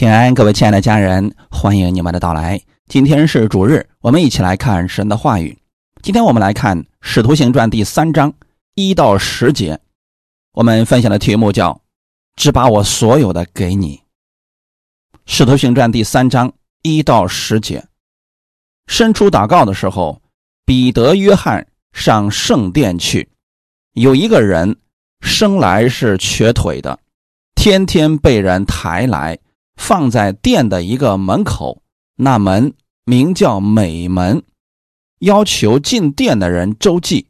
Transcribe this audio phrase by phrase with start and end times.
[0.00, 2.58] 平安，各位亲爱的家人，欢迎你们的到来。
[2.86, 5.58] 今天是主日，我们一起来看神的话语。
[6.00, 8.32] 今天我们来看《使徒行传》第三章
[8.74, 9.78] 一到十节。
[10.54, 11.82] 我们分享的题目叫
[12.34, 14.00] “只把我所有的给你”。
[15.26, 17.84] 《使徒行传》第三章一到十节，
[18.86, 20.22] 伸出祷告的时候，
[20.64, 23.28] 彼得、约翰上圣殿去。
[23.92, 24.74] 有一个人
[25.20, 26.98] 生来是瘸腿的，
[27.54, 29.38] 天天被人抬来。
[29.80, 31.82] 放在殿的一个门口，
[32.16, 32.74] 那门
[33.06, 34.44] 名叫美门，
[35.20, 37.28] 要求进殿的人周济。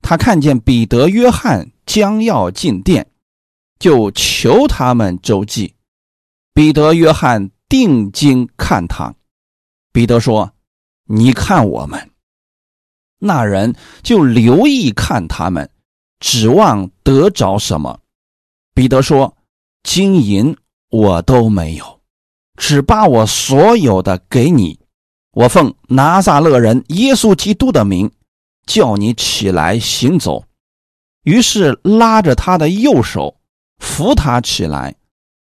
[0.00, 3.10] 他看见彼得、约翰将要进殿，
[3.80, 5.74] 就求他们周济。
[6.54, 9.16] 彼得、约翰定睛看他，
[9.92, 10.52] 彼得说
[11.10, 12.10] ：“你看我们。”
[13.18, 15.68] 那人就留意看他们，
[16.20, 17.98] 指望得着什么。
[18.72, 19.36] 彼得说
[19.82, 20.56] ：“金银。”
[20.92, 22.00] 我都没有，
[22.58, 24.78] 只把我所有的给你。
[25.32, 28.12] 我奉拿撒勒人耶稣基督的名，
[28.66, 30.44] 叫你起来行走。
[31.24, 33.38] 于是拉着他的右手，
[33.78, 34.94] 扶他起来，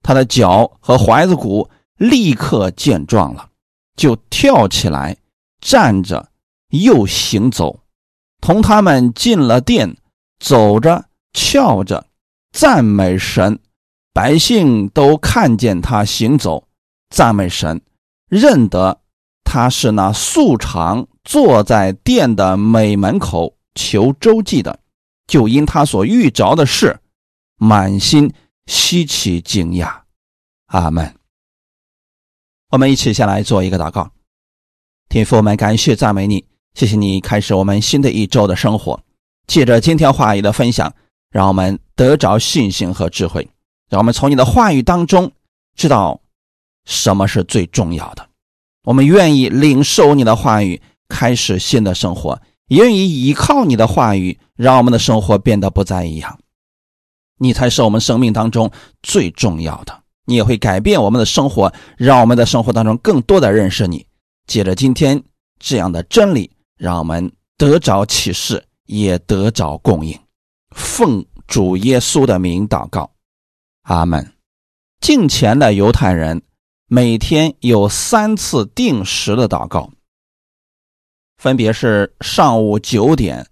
[0.02, 3.50] 他的脚和踝子骨立刻健壮了，
[3.98, 5.18] 就跳起来，
[5.60, 6.30] 站着
[6.70, 7.82] 又行走，
[8.40, 9.98] 同他们进了殿，
[10.40, 12.06] 走着跳着，
[12.54, 13.60] 赞美神。
[14.14, 16.68] 百姓都看见他行走，
[17.10, 17.82] 赞美神，
[18.30, 19.02] 认得
[19.44, 24.80] 他是那素常坐在殿的美门口求周济的，
[25.26, 27.00] 就因他所遇着的事，
[27.58, 28.32] 满心
[28.68, 30.02] 稀奇惊讶。
[30.68, 31.16] 阿门。
[32.70, 34.12] 我们一起下来做一个祷告，
[35.10, 39.00] 天父，我们感谢赞美你，谢谢你开始我们新的一周的生活。
[39.48, 40.94] 借着今天话语的分享，
[41.32, 43.50] 让我们得着信心和智慧。
[43.94, 45.32] 让我们从你的话语当中
[45.76, 46.20] 知道
[46.84, 48.28] 什么是最重要的。
[48.86, 52.36] 我们愿意领受你的话语，开始新的生活；
[52.70, 56.40] 愿意依靠你的话语，让我们的生活变得不再一样。
[57.38, 58.72] 你才是我们生命当中
[59.04, 60.02] 最重要的。
[60.26, 64.04] 你也会改变我们的生活，让我们的生活当中更多的认识你。
[64.48, 65.24] 借着今天
[65.60, 70.20] 这样的真理，让我们得着启示，也得着供应。
[70.72, 73.13] 奉主耶稣的名祷告。
[73.84, 74.34] 阿门。
[75.00, 76.42] 敬前的犹太人
[76.88, 79.92] 每天有三次定时的祷告，
[81.38, 83.46] 分别是上午九点、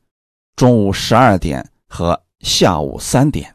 [0.56, 3.54] 中午十二点和下午三点。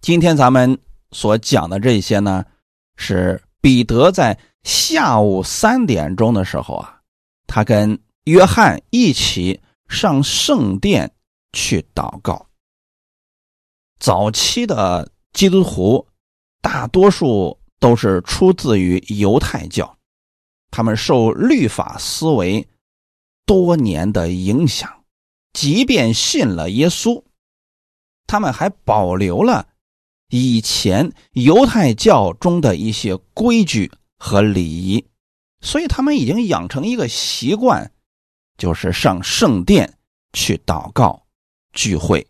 [0.00, 0.76] 今天咱们
[1.12, 2.44] 所讲的这些呢，
[2.96, 7.00] 是彼得在下午三点钟的时候啊，
[7.46, 11.14] 他跟约翰一起上圣殿
[11.52, 12.48] 去祷告。
[14.00, 15.08] 早期的。
[15.32, 16.06] 基督徒
[16.60, 19.96] 大多数都是出自于犹太教，
[20.70, 22.68] 他们受律法思维
[23.44, 25.04] 多年的影响，
[25.52, 27.24] 即便信了耶稣，
[28.26, 29.68] 他们还保留了
[30.28, 35.04] 以前犹太教中的一些规矩和礼仪，
[35.60, 37.92] 所以他们已经养成一个习惯，
[38.56, 39.98] 就是上圣殿
[40.32, 41.26] 去祷告
[41.72, 42.26] 聚会。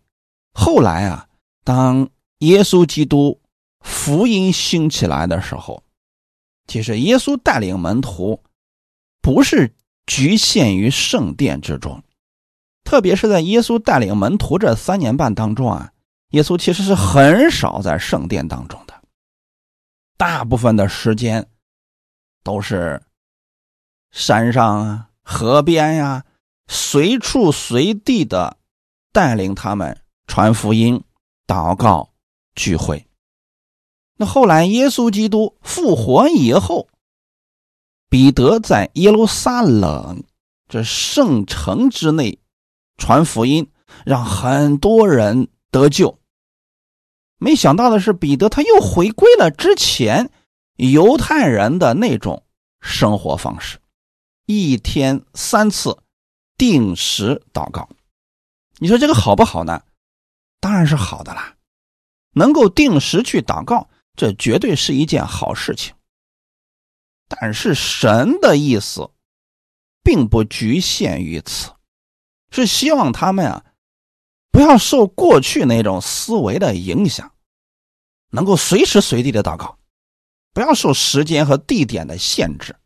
[0.55, 1.29] 后来啊，
[1.63, 2.09] 当
[2.43, 3.41] 耶稣基督
[3.81, 5.85] 福音兴起来的时候，
[6.67, 8.43] 其实耶稣带领门徒
[9.21, 9.77] 不是
[10.07, 12.03] 局限于圣殿之中，
[12.83, 15.93] 特别是在耶稣带领门徒这三年半当中啊，
[16.31, 19.03] 耶稣其实是很少在圣殿当中的，
[20.17, 21.49] 大部分的时间
[22.43, 23.01] 都是
[24.11, 26.25] 山上啊、河边呀，
[26.67, 28.57] 随处随地的
[29.13, 31.05] 带领他们传福音、
[31.47, 32.12] 祷告。
[32.55, 33.07] 聚会。
[34.17, 36.89] 那后来，耶稣基督复活以后，
[38.09, 40.23] 彼得在耶路撒冷
[40.69, 42.39] 这圣城之内
[42.97, 43.71] 传福音，
[44.05, 46.19] 让很多人得救。
[47.39, 50.31] 没想到的是，彼得他又回归了之前
[50.77, 52.45] 犹太人的那种
[52.81, 53.81] 生活方式，
[54.47, 55.99] 一天三次
[56.57, 57.89] 定时祷告。
[58.79, 59.83] 你说这个好不好呢？
[60.61, 61.57] 当然是好的啦。
[62.33, 65.95] 能够定时去祷告，这绝对是一件好事情。
[67.29, 69.11] 但是神的意思，
[70.03, 71.73] 并不局限于此，
[72.51, 73.65] 是希望他们啊，
[74.51, 77.33] 不要受过去那种思维的影响，
[78.31, 79.79] 能够随时随地的祷告，
[80.53, 82.77] 不要受时间和地点的限制。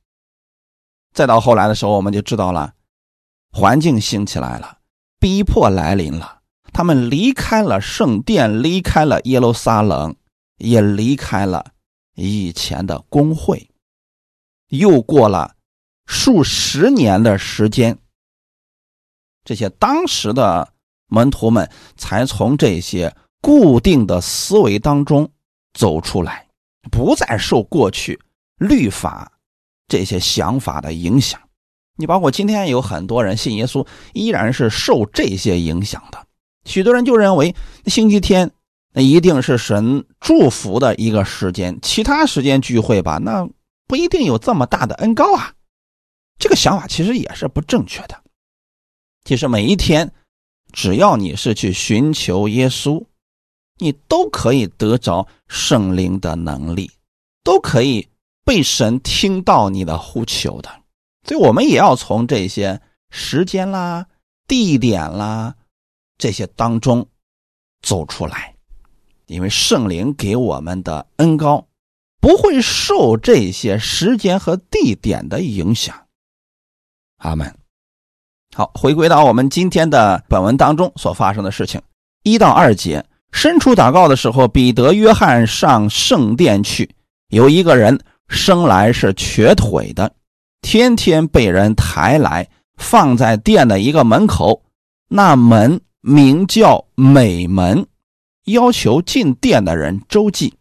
[1.13, 2.75] 再到后来的时候，我们就知道了，
[3.51, 4.81] 环境兴起来了，
[5.19, 6.36] 逼迫来临了。
[6.77, 10.15] 他们离开了圣殿，离开了耶路撒冷，
[10.59, 11.73] 也离开了
[12.15, 13.71] 以前的工会。
[14.69, 15.57] 又过了
[16.05, 17.97] 数十年的时间，
[19.43, 20.75] 这些当时的
[21.07, 25.31] 门徒们才从这些固定的思维当中
[25.73, 26.47] 走出来，
[26.93, 28.21] 不再受过去
[28.59, 29.33] 律法
[29.89, 31.41] 这些想法的影响。
[31.97, 36.26] 你包括今天有很多人信耶稣，依然是受这些影响的。
[36.67, 37.55] 许多人就认为
[37.87, 38.51] 星期天
[38.93, 43.49] 那一定是神祝福的一个时间，其他时间聚会吧，那
[43.87, 45.53] 不一定有这么大的恩高啊。
[46.39, 48.21] 这个想法其实也是不正确的。
[49.25, 50.13] 其实每一天，
[50.73, 53.05] 只要你是去寻求耶稣，
[53.79, 56.91] 你都可以得着圣灵的能力，
[57.43, 58.09] 都可以
[58.45, 60.71] 被神听到你的呼求的。
[61.25, 62.81] 所以，我们也要从这些
[63.11, 64.07] 时间啦、
[64.47, 65.55] 地点啦
[66.19, 67.07] 这些当中
[67.83, 68.55] 走出来，
[69.27, 71.67] 因为圣灵给我们的恩高
[72.21, 76.07] 不会受这些时间和地点的影响。
[77.19, 77.55] 阿门。
[78.55, 81.83] 好，回归到我们今天的本文当中所发生的事情，
[82.23, 86.95] 一到二节，伸出祷告的时候，彼得、约翰上圣殿去，
[87.29, 90.15] 有一个人生来是瘸腿的。
[90.63, 94.63] 天天被人抬来放在店的一个门口，
[95.09, 97.89] 那门名叫美门，
[98.45, 100.55] 要求进殿的人周济。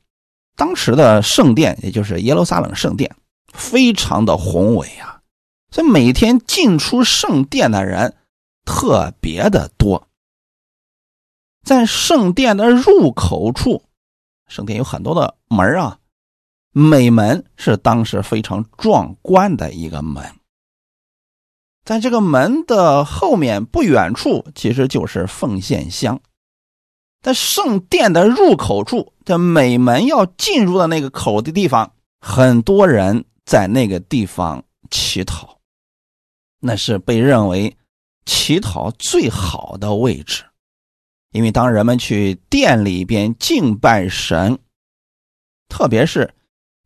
[0.55, 3.15] 当时的圣殿，也就是耶路撒冷圣殿，
[3.53, 5.21] 非常的宏伟啊，
[5.69, 8.15] 所以每天进出圣殿的人
[8.65, 10.07] 特别的多。
[11.63, 13.83] 在圣殿的入口处，
[14.47, 15.99] 圣殿有很多的门啊。
[16.71, 20.23] 美门是当时非常壮观的一个门，
[21.85, 26.19] 在这个门的后面不远处，其实就是奉献箱。
[27.21, 35.59] 在圣殿的入口处，在每门要进入的那个口的地方，很多人在那个地方乞讨，
[36.59, 37.77] 那是被认为
[38.25, 40.43] 乞讨最好的位置，
[41.31, 44.59] 因为当人们去店里边敬拜神，
[45.69, 46.33] 特别是。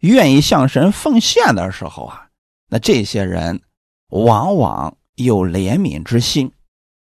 [0.01, 2.29] 愿意向神奉献的时候啊，
[2.69, 3.59] 那这些人
[4.09, 6.51] 往往有怜悯之心，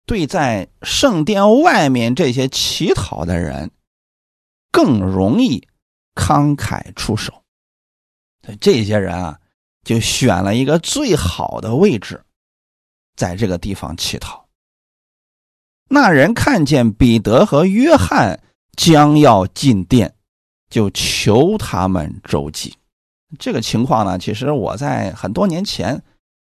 [0.06, 3.72] 对在圣殿外面这些乞讨的人
[4.72, 5.68] 更容易
[6.16, 7.44] 慷慨出手。
[8.60, 9.40] 这些人啊，
[9.84, 12.24] 就选了一个最好的位置，
[13.16, 14.48] 在这个地方乞讨。
[15.90, 18.42] 那人看见彼得和约翰
[18.76, 20.16] 将要进殿。
[20.70, 22.76] 就求他们周济，
[23.38, 26.04] 这个情况呢，其实我在很多年前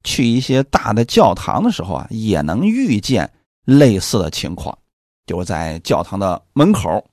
[0.05, 3.29] 去一些大的教堂的时候啊，也能遇见
[3.65, 4.77] 类似的情况，
[5.27, 7.05] 就是在教堂的门口，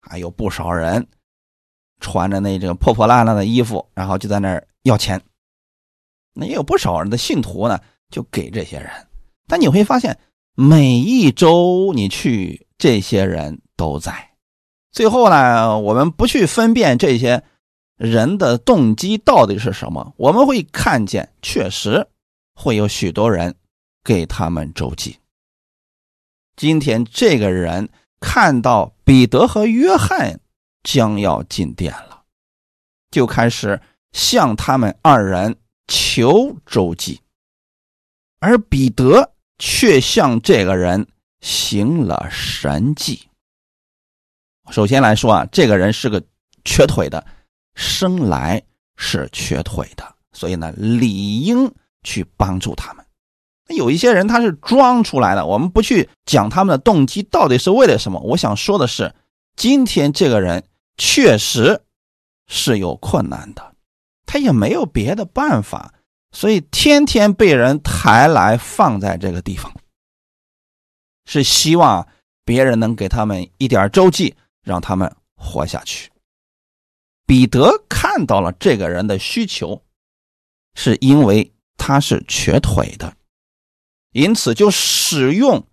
[0.00, 1.06] 还有不少人
[2.00, 5.20] 穿着那这个破破烂烂的衣服，然后就在那儿要钱。
[6.34, 8.90] 那也有不少人的信徒呢，就给这些人。
[9.46, 10.18] 但你会发现，
[10.54, 14.30] 每一周你去，这些人都在。
[14.90, 17.42] 最后呢，我们不去分辨这些
[17.96, 22.06] 人的动机到底是什么，我们会看见，确实
[22.62, 23.56] 会有许多人
[24.04, 25.18] 给他们周济。
[26.54, 27.88] 今天这个人
[28.20, 30.38] 看到彼得和约翰
[30.84, 32.22] 将要进殿了，
[33.10, 33.80] 就开始
[34.12, 35.56] 向他们二人
[35.88, 37.20] 求周济，
[38.38, 41.08] 而彼得却向这个人
[41.40, 43.28] 行了神迹。
[44.70, 46.22] 首先来说啊，这个人是个
[46.64, 47.26] 瘸腿的，
[47.74, 48.62] 生来
[48.96, 51.68] 是瘸腿的，所以呢，理应
[52.02, 53.04] 去帮助他们。
[53.68, 58.20] 有一些人他是装出来的，我们不去讲他们的动机到底是为了什么。
[58.20, 59.14] 我想说的是，
[59.56, 60.64] 今天这个人
[60.96, 61.82] 确实
[62.46, 63.74] 是有困难的，
[64.26, 65.94] 他也没有别的办法，
[66.32, 69.72] 所以天天被人抬来放在这个地方，
[71.24, 72.06] 是希望
[72.44, 74.34] 别人能给他们一点周济。
[74.64, 76.08] 让他们活下去。
[77.26, 79.82] 彼得看到了这个人的需求，
[80.76, 81.52] 是因为
[81.84, 83.16] 他是瘸腿的，
[84.12, 85.66] 因此就使用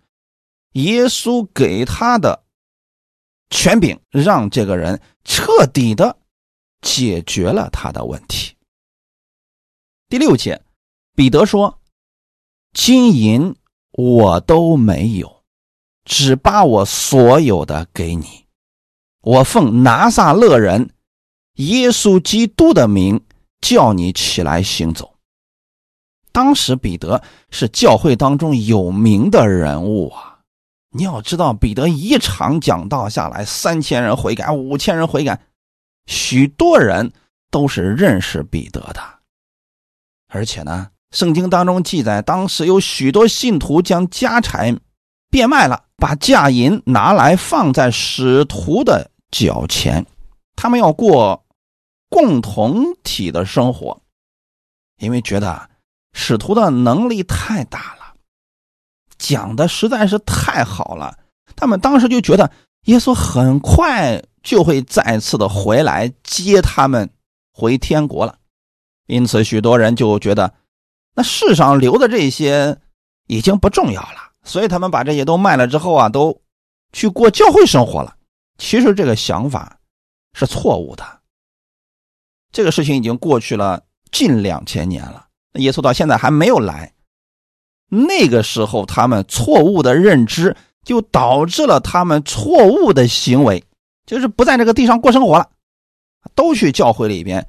[0.72, 2.42] 耶稣给他的
[3.48, 6.18] 权柄，让这个人彻底的
[6.80, 8.56] 解决了他的问题。
[10.08, 10.60] 第六节，
[11.14, 11.80] 彼得说
[12.74, 13.54] ：“金银
[13.92, 15.44] 我都没有，
[16.04, 18.46] 只把我所有的给你。”
[19.22, 20.90] 我奉拿撒勒人
[21.54, 23.24] 耶稣基督的名
[23.60, 25.09] 叫你起来行走。
[26.32, 30.38] 当时彼得是教会当中有名的人物啊！
[30.92, 35.40] 你要知道，彼得一场讲道下来，三千人悔改，五千人悔改，
[36.06, 37.12] 许多人
[37.50, 39.00] 都是认识彼得的。
[40.28, 44.80] 而且呢，圣经当中记载，当时有许多信徒将家产
[45.30, 50.04] 变卖了，把嫁银拿来放在使徒的脚前，
[50.56, 51.44] 他们要过
[52.08, 54.00] 共同体的生活，
[54.98, 55.69] 因为觉得
[56.12, 58.14] 使徒的能力太大了，
[59.18, 61.18] 讲的实在是太好了。
[61.56, 62.50] 他们当时就觉得
[62.84, 67.10] 耶稣很快就会再次的回来接他们
[67.52, 68.38] 回天国了，
[69.06, 70.54] 因此许多人就觉得
[71.14, 72.78] 那世上留的这些
[73.26, 76.40] 已经不重要了，所以他们把这些都卖了之后啊，都
[76.92, 78.16] 去过教会生活了。
[78.58, 79.78] 其实这个想法
[80.32, 81.20] 是错误的。
[82.52, 86.92] 这个事情已经过去了近两千年了，耶稣到现在还没有来。
[87.88, 90.56] 那个时候他们错误的认知。
[90.82, 93.62] 就导致了他们错误的行为，
[94.06, 95.50] 就是不在这个地上过生活了，
[96.34, 97.46] 都去教会里边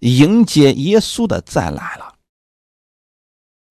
[0.00, 2.16] 迎接耶稣的再来了。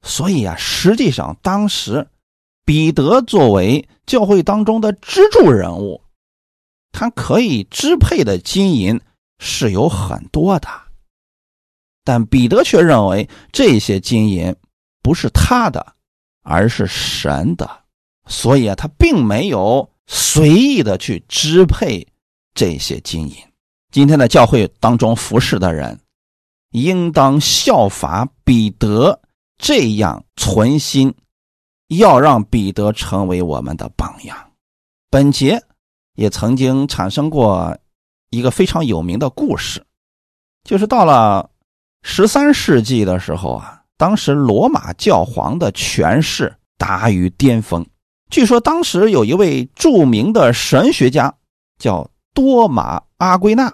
[0.02, 2.08] 所以啊，实际上当时
[2.64, 6.02] 彼得作为教会当中的支柱人物，
[6.94, 9.02] 他可以支配的金银
[9.40, 10.70] 是有很多的，
[12.06, 14.56] 但彼得却认为这些金银
[15.02, 15.86] 不是他的，
[16.44, 17.70] 而是神的。
[18.28, 22.08] 所以啊，他并没有随意的去支配
[22.54, 23.36] 这些金银。
[23.92, 26.00] 今天的教会当中服侍的人，
[26.72, 29.22] 应当效法彼得
[29.58, 31.14] 这样存心，
[31.88, 34.52] 要让彼得成为我们的榜样。
[35.10, 35.64] 本节
[36.16, 37.78] 也曾经产生过
[38.30, 39.86] 一个非常有名的故事，
[40.64, 41.50] 就是到了
[42.08, 47.84] 十三世纪的时候啊，当时罗马教皇的权势达于巅峰。
[48.30, 51.34] 据说当时有一位著名的神学家
[51.80, 53.74] 叫多马阿圭纳，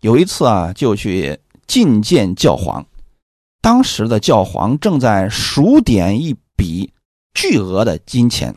[0.00, 1.38] 有一次啊就去
[1.68, 2.84] 觐见教皇。
[3.60, 6.92] 当时的教皇正在数点一笔
[7.32, 8.52] 巨额的金钱，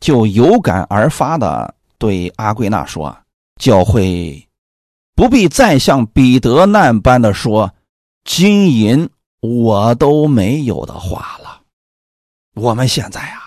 [0.00, 3.16] 就有感而发的对阿圭纳说
[3.62, 4.48] ：“教会
[5.14, 7.72] 不必再像彼得那般的说
[8.24, 9.08] 金银
[9.40, 11.62] 我都没有的话了。
[12.54, 13.38] 我们现在啊。”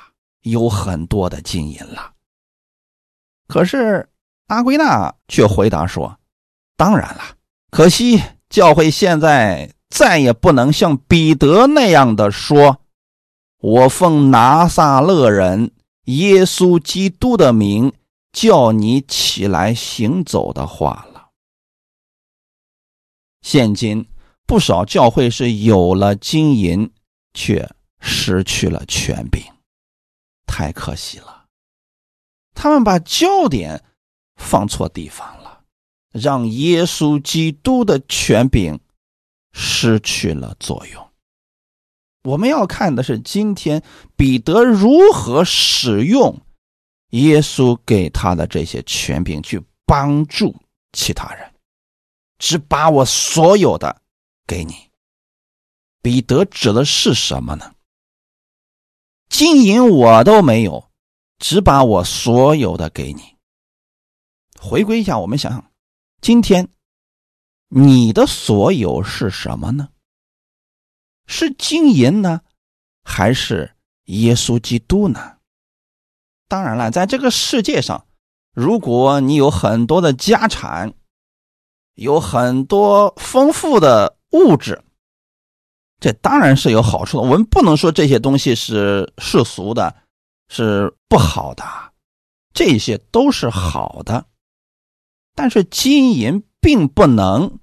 [0.44, 2.12] 有很多的金银了，
[3.48, 4.10] 可是
[4.48, 6.20] 阿圭娜却回答说
[6.76, 7.38] ：“当然了，
[7.72, 12.82] 可惜教会现在再也不能像彼得那样的说，
[13.60, 15.72] 我奉拿撒勒人
[16.08, 17.94] 耶稣基督的名
[18.34, 21.30] 叫你起来行走的话了。
[23.42, 24.06] 现今
[24.46, 26.92] 不少教会是有了金银，
[27.34, 27.70] 却
[28.00, 29.42] 失去了权柄。”
[30.46, 31.46] 太可惜了，
[32.54, 33.84] 他们把焦点
[34.36, 35.64] 放错地方了，
[36.12, 38.80] 让耶稣基督的权柄
[39.52, 41.10] 失去了作用。
[42.24, 43.84] 我们要看的是今天
[44.16, 46.40] 彼得如何使用
[47.10, 50.56] 耶稣给他的这些权柄去帮助
[50.92, 51.52] 其他人，
[52.38, 54.03] 只把我所有的
[54.46, 54.90] 给你。
[56.02, 57.74] 彼得指的是什么呢？
[59.30, 60.90] 金银我都没有，
[61.40, 63.38] 只把我所有的给你。
[64.60, 65.72] 回归一下，我们想想，
[66.22, 66.70] 今天
[67.70, 69.90] 你的所有是什么呢？
[71.26, 72.42] 是金银呢，
[73.04, 75.38] 还是耶稣基督呢？
[76.48, 78.06] 当然了，在这个世界上，
[78.54, 80.94] 如果你有很多的家产，
[81.96, 84.82] 有很多丰富的物质。
[86.00, 87.24] 这当然是有好处的。
[87.24, 89.96] 我们不能说这些东西是世俗的，
[90.50, 91.64] 是不好的，
[92.54, 94.26] 这些都是好的。
[95.34, 97.60] 但是金银并不能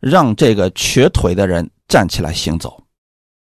[0.00, 2.82] 让这个瘸腿的人站起来行走，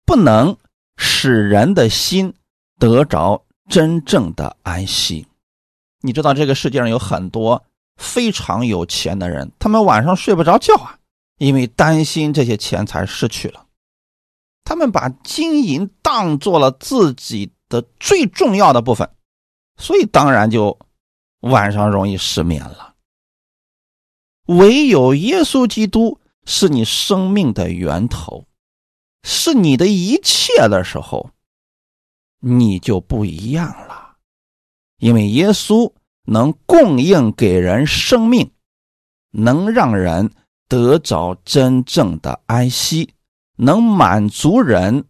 [0.04, 0.56] 不能
[0.96, 2.34] 使人的心
[2.78, 5.26] 得着真正的安息。
[6.00, 7.64] 你知道，这个世界上有很多
[7.96, 10.98] 非常有钱的人，他们晚上睡不着觉啊，
[11.38, 13.66] 因为担心这些钱财失去了。
[14.64, 19.10] 他们把金银当做了自己的最重要的部分，
[19.76, 20.78] 所以当然就
[21.40, 22.94] 晚上容易失眠了。
[24.46, 28.46] 唯有耶稣基督是你生命的源头，
[29.22, 31.30] 是你的一切的时候，
[32.40, 34.16] 你就不一样了，
[34.98, 35.92] 因为耶稣
[36.24, 38.52] 能供应给人生命，
[39.30, 40.30] 能让人
[40.74, 43.14] 得着真正的安息。
[43.56, 45.04] 能满足人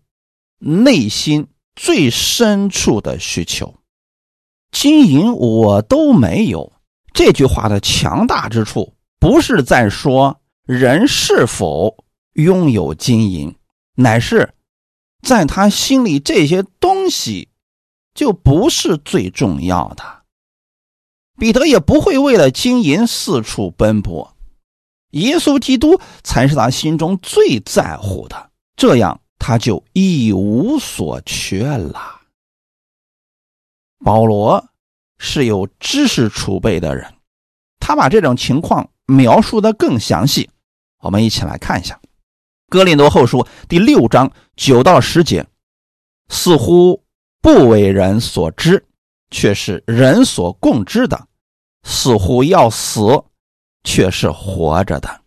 [0.59, 3.75] 内心最深处的需求，
[4.71, 6.71] 金银我都没有。
[7.15, 12.05] 这句话的强大之处，不是在说人是否
[12.35, 13.57] 拥有金银，
[13.95, 14.53] 乃是
[15.23, 17.49] 在他心里这些东西
[18.13, 20.05] 就不是最重要的。
[21.39, 24.34] 彼得也不会为了金银四处奔波，
[25.15, 32.21] 耶稣基督才是他心中最在乎的，这样他就一无所缺了。
[34.05, 34.65] 保罗
[35.19, 37.15] 是有知识储备的人，
[37.81, 40.51] 他把这种情况描述的更详细。
[41.01, 41.95] 我们一起来看一下
[42.69, 45.47] 《哥林多后书》第六章九到十节，
[46.29, 47.03] 似乎
[47.41, 48.85] 不为人所知，
[49.31, 51.17] 却是人所共知的；
[51.83, 53.23] 似乎要死，
[53.85, 55.21] 却是活着的；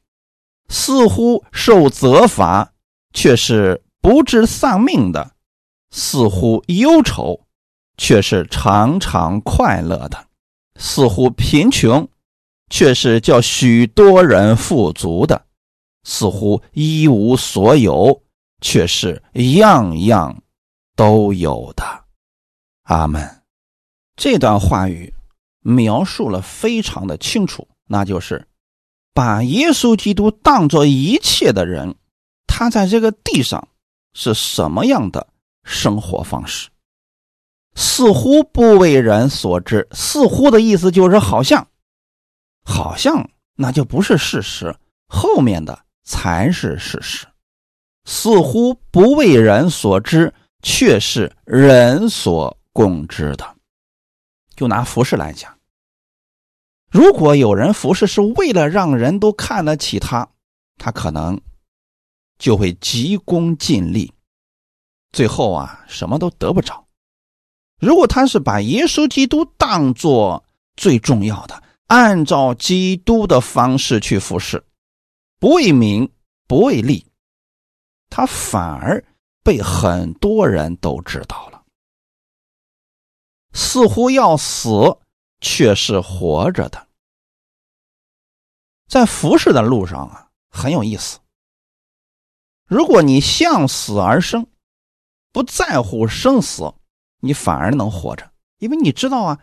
[0.68, 2.74] 似乎受责罚，
[3.14, 5.32] 却是不致丧命的；
[5.92, 7.42] 似乎忧愁。
[8.00, 10.28] 却是常常快乐的，
[10.76, 12.08] 似乎贫穷，
[12.70, 15.36] 却是叫许多人富足的；
[16.04, 18.22] 似乎一无所有，
[18.62, 19.24] 却是
[19.56, 20.44] 样样
[20.96, 21.84] 都有的。
[22.84, 23.42] 阿门。
[24.16, 25.12] 这段话语
[25.62, 28.47] 描述了非常的清楚，那就是
[29.18, 31.96] 把耶稣基督当做一切的人，
[32.46, 33.68] 他在这个地上
[34.14, 35.26] 是什么样的
[35.64, 36.70] 生活方式。
[37.74, 41.68] 似乎不为人所知，似乎的意思就是好像，
[42.64, 47.26] 好像那就不是事实，后面的才是事实。
[48.06, 50.32] 似乎不为人所知，
[50.62, 53.56] 却是人所共知的。
[54.56, 55.57] 就拿服饰来讲，
[56.92, 60.28] 如果有人服侍是为了让人都看得起他，
[60.78, 61.40] 他可能
[62.38, 64.14] 就会急功近利，
[65.12, 66.88] 最后啊，什么都得不着。
[67.80, 70.44] 如果他是把耶稣基督当做
[70.76, 74.64] 最重要的，按照基督的方式去服侍，
[75.40, 76.12] 不为名
[76.48, 77.06] 不为利，
[78.10, 79.04] 他反而
[79.44, 81.64] 被很多人都知道了。
[83.54, 84.70] 似乎要死，
[85.40, 86.88] 却是活着的。
[88.88, 91.20] 在服侍的路上啊，很有意思。
[92.66, 94.48] 如果你向死而生，
[95.32, 96.74] 不在乎生死。
[97.20, 99.40] 你反而能活着，因为你知道啊，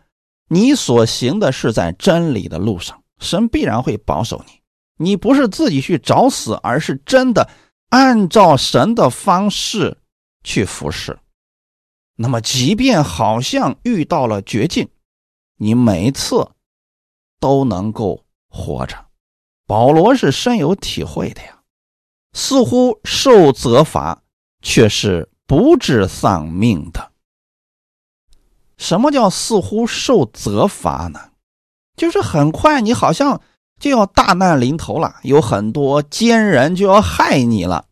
[0.48, 4.60] 你所行的是在真理的路上，神必然会保守你。
[4.96, 7.50] 你不是自己去找死，而是真的
[7.88, 9.98] 按照神的方式
[10.44, 11.18] 去服侍。
[12.14, 14.88] 那么，即便好像遇到了绝境，
[15.56, 16.50] 你每一次
[17.40, 19.06] 都能够活着。
[19.66, 21.62] 保罗是深有体会的呀，
[22.32, 24.22] 似乎受责罚，
[24.60, 27.12] 却是不致丧命的。
[28.76, 31.30] 什么叫似乎受责罚呢？
[31.96, 33.40] 就是很快你好像
[33.78, 37.86] 就要大难临头了，有很多奸人就要害你了，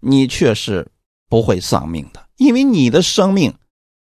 [0.00, 0.90] 你却是
[1.28, 3.54] 不会丧命的，因为你的生命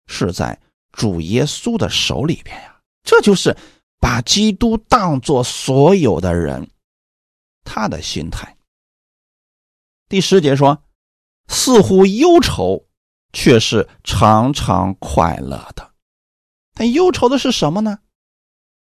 [0.06, 0.61] 是在
[0.92, 2.80] 主耶稣的手里边呀。
[3.04, 3.56] 这就是
[4.00, 6.70] 把基督当做所有的人
[7.64, 8.58] 他的心态。
[10.08, 10.84] 第十节说，
[11.48, 12.88] 似乎忧愁。
[13.34, 15.94] 却是常常快乐的，
[16.74, 18.00] 但忧愁的是什么呢？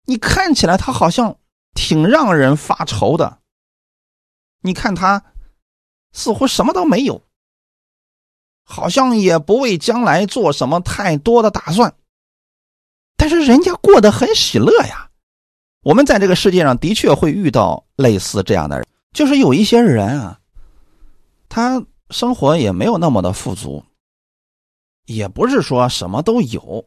[0.06, 1.38] 你看起来他好像
[1.76, 3.44] 挺让人发愁的，
[4.62, 5.24] 你看他
[6.12, 7.24] 似乎什么都没有，
[8.72, 11.94] 好像也不为将来做什么太多的打算，
[13.18, 15.10] 但是人家过得很喜乐呀。
[15.84, 20.40] 我们在这个世界上的确会遇到类似这样的人，就是有一些人啊，
[21.50, 23.84] 他生活也没有那么的富足。
[25.08, 26.86] 也不是说什么都有，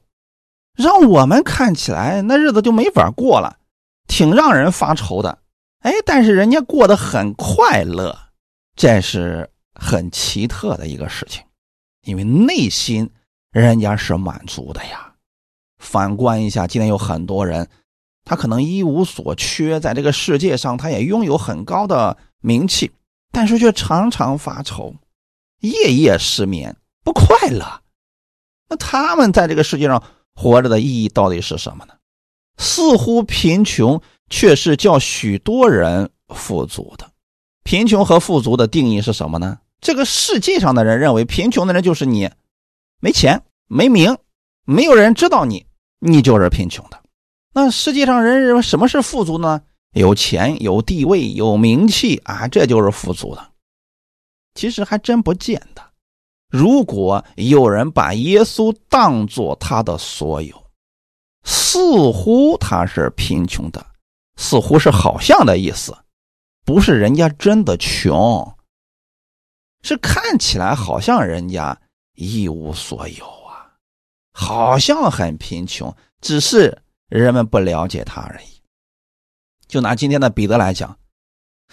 [0.74, 3.58] 让我们看起来那日子就没法过了，
[4.06, 5.36] 挺让人发愁的。
[5.80, 8.16] 哎，但是人家过得很快乐，
[8.76, 11.42] 这是很奇特的一个事情，
[12.04, 13.10] 因为内心
[13.50, 15.14] 人家是满足的呀。
[15.78, 17.68] 反观一下，今天有很多人，
[18.24, 22.90] 他可能一无所缺，在这个世界上他也拥有很高的名气，
[23.32, 24.94] 但是却常常发愁，
[25.60, 27.82] 夜夜失眠，不快乐。
[28.68, 30.02] 那他们在这个世界上
[30.34, 31.94] 活着的意义到底是什么呢？
[32.56, 37.10] 似乎贫穷，却是叫许多人富足的。
[37.62, 39.58] 贫穷和富足的定义是什么呢？
[39.84, 42.30] 这个世界上的人认为，贫穷的人就是你
[43.00, 44.16] 没钱、没名，
[44.64, 45.66] 没有人知道你，
[45.98, 46.98] 你就是贫穷的。
[47.52, 49.60] 那世界上人认为什么是富足呢？
[49.92, 53.46] 有钱、有地位、有名气啊，这就是富足的。
[54.54, 55.82] 其实还真不见得。
[56.48, 60.64] 如果有人把耶稣当做他的所有，
[61.44, 63.84] 似乎他是贫穷的，
[64.36, 65.94] 似乎是好像的意思，
[66.64, 68.53] 不是人家真的穷，
[69.84, 71.80] 是看起来好像人家
[72.14, 73.70] 一无所有啊，
[74.32, 78.62] 好像很贫穷，只是人们不了解他而已。
[79.68, 80.98] 就拿今天的彼得来讲，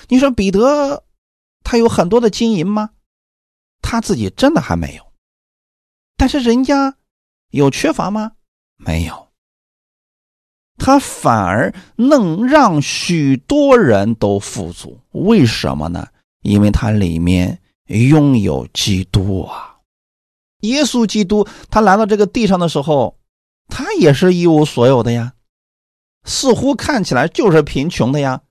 [0.10, 1.06] 你说彼得
[1.63, 2.91] 他有很多的金银吗？
[3.82, 5.13] 他自己真的还没有，
[6.17, 6.97] 但是人家
[7.50, 8.34] 有缺乏吗？
[8.76, 9.30] 没有。
[10.78, 16.08] 他反而能让许多人都富足，为什么呢？
[16.41, 19.80] 因为他里面拥有基督啊！
[20.62, 23.17] 耶稣基督他来到这个地上的时候，
[23.67, 25.34] 他也是一无所有的呀，
[26.24, 28.41] 似乎看起来就是贫穷的呀。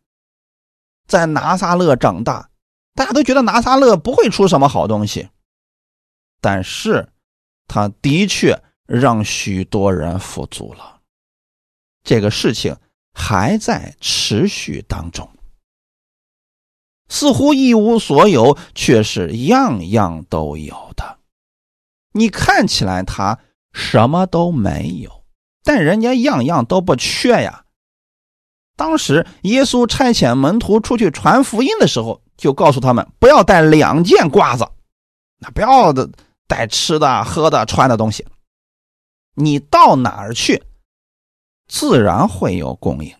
[1.06, 2.50] 在拿撒勒长大，
[2.94, 5.28] 大家都觉得拿撒勒不会出什么好东西，
[6.40, 7.08] 但是
[7.66, 11.00] 他的确让许多人富足了。
[12.02, 12.76] 这个事情
[13.12, 15.30] 还在持续当中，
[17.10, 21.18] 似乎一无所有，却是样样都有的。
[22.12, 23.38] 你看起来他
[23.72, 25.24] 什么都没有，
[25.62, 27.64] 但人家样样都不缺呀。
[28.76, 34.66] 当时耶稣差遣门徒出去传福音的时候，就告诉他们不要带两件褂子，
[35.38, 36.10] 那不要的
[36.46, 38.26] 带吃的、喝的、穿的东西。
[39.34, 40.62] 你到哪儿去？
[41.68, 43.14] 自然会有供应，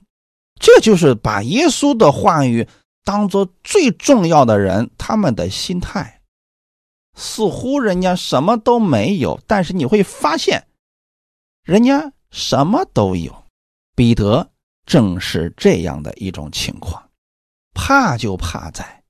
[0.58, 2.66] 这就是把耶稣的话语
[3.04, 6.20] 当做最重要的人，他们的心态。
[7.14, 10.66] 似乎人家什么都没有，但是你会发现，
[11.62, 13.44] 人家什么都有。
[13.94, 14.50] 彼得
[14.86, 17.10] 正是这样的一种情况，
[17.74, 19.02] 怕就怕在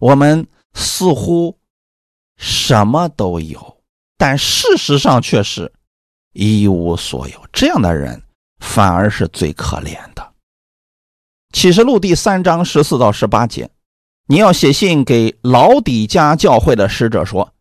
[0.00, 1.58] 我们似乎
[2.36, 3.82] 什么都有，
[4.16, 5.72] 但事实上却是
[6.32, 7.46] 一无所有。
[7.52, 8.22] 这样的人。
[8.60, 10.27] 反而是最可怜的。
[11.50, 13.70] 启示录第三章十四到十八节，
[14.26, 17.52] 你要写信给老底家教会的使者说：“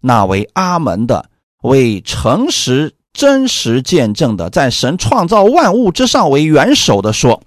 [0.00, 1.28] 那为阿门的，
[1.62, 7.42] 为诚实真实见证的，在神创造万物之上为元首的说：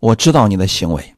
[0.00, 1.14] 我知道你的行为，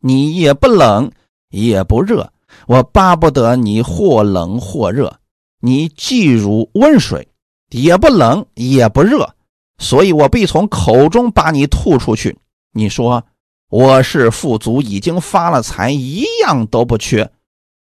[0.00, 1.12] 你也不冷
[1.50, 2.32] 也不热，
[2.66, 5.18] 我巴不得你或冷或热，
[5.60, 7.28] 你既如温水，
[7.70, 9.34] 也不冷也不热。”
[9.76, 12.38] 所以我必从口中把你吐出去。
[12.76, 13.24] 你说
[13.70, 17.30] 我是富足，已经发了财，一样都不缺，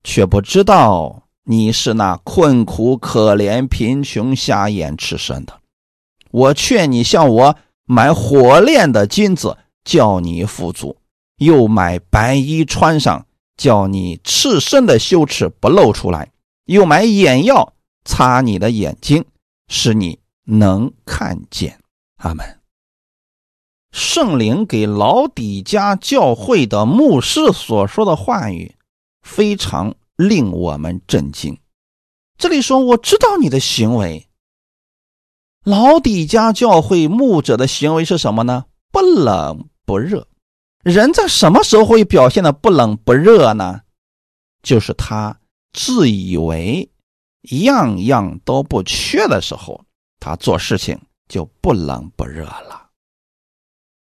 [0.04, 5.60] 却不知道你是那困苦可怜、贫穷瞎眼赤身的。
[6.30, 10.96] 我劝你向我买火炼的金子，叫你富足；
[11.38, 13.26] 又买白衣穿上，
[13.58, 16.28] 叫你赤身的羞耻不露出来；
[16.66, 17.74] 又买眼药
[18.06, 19.26] 擦你的眼睛，
[19.68, 21.80] 使你能看见。
[22.18, 22.60] 阿门
[23.94, 28.76] 圣灵给老底家教会的牧师所说的话语，
[29.22, 31.60] 非常令我们震惊。
[32.36, 34.28] 这里说：“我知道你的行为。”
[35.64, 38.66] 老底家教会牧者的行为是什么呢？
[38.92, 40.28] 不冷不热。
[40.84, 43.82] 人在什么时候会表现的不冷不热呢？
[44.64, 45.40] 就是他
[45.72, 46.90] 自以为
[47.62, 49.86] 样样都不缺的时候，
[50.20, 51.00] 他做事情。
[51.30, 52.83] 就不冷不热了，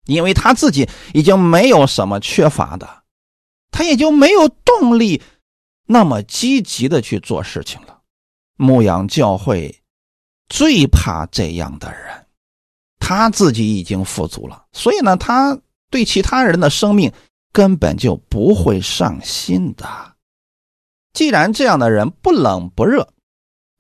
[0.07, 3.03] 因为他自己已经没有什么缺乏的，
[3.71, 5.23] 他也就没有动力
[5.87, 8.01] 那么积极的去做事情了。
[8.57, 9.83] 牧羊教会
[10.49, 12.27] 最怕这样的人，
[12.99, 15.59] 他自己已经富足了，所以呢，他
[15.91, 17.13] 对其他人的生命
[17.53, 19.87] 根本就不会上心的。
[21.13, 23.09] 既然这样的人不冷不热，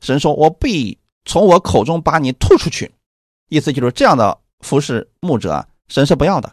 [0.00, 2.92] 神说：“我必从我口中把你吐出去。”
[3.50, 6.52] 意思就是这样的服侍牧者，神是不要的，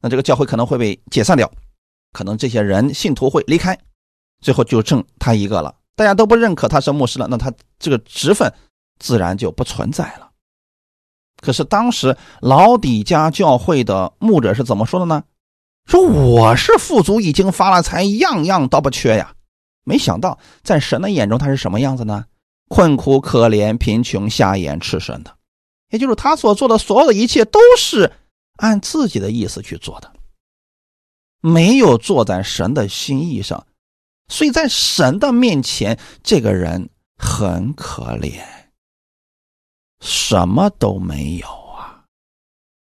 [0.00, 1.50] 那这个教会可能会被解散掉，
[2.12, 3.78] 可能这些人信徒会离开，
[4.40, 5.74] 最后就剩他一个了。
[5.96, 8.52] 大家都不认可他是牧师了，那他这个职分
[8.98, 10.30] 自然就不存在了。
[11.40, 15.22] 可是当时老底家教会的牧者是怎么说的呢？
[15.86, 19.34] 说我是富足，已经发了财，样样都不缺呀。
[19.84, 22.24] 没想到在神的眼中他是什么样子呢？
[22.68, 25.36] 困苦可怜、贫穷、瞎眼、赤身的。
[25.90, 28.10] 也就是他所做的所有的一切都是
[28.56, 30.12] 按自己的意思去做的，
[31.40, 33.66] 没有坐在神的心意上，
[34.28, 36.88] 所以在神的面前，这个人
[37.18, 38.42] 很可怜，
[40.00, 42.04] 什么都没有啊。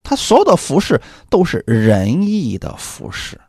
[0.03, 3.39] 他所有的服饰都是仁义的服饰，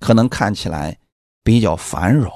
[0.00, 0.98] 可能看起来
[1.42, 2.30] 比较繁荣、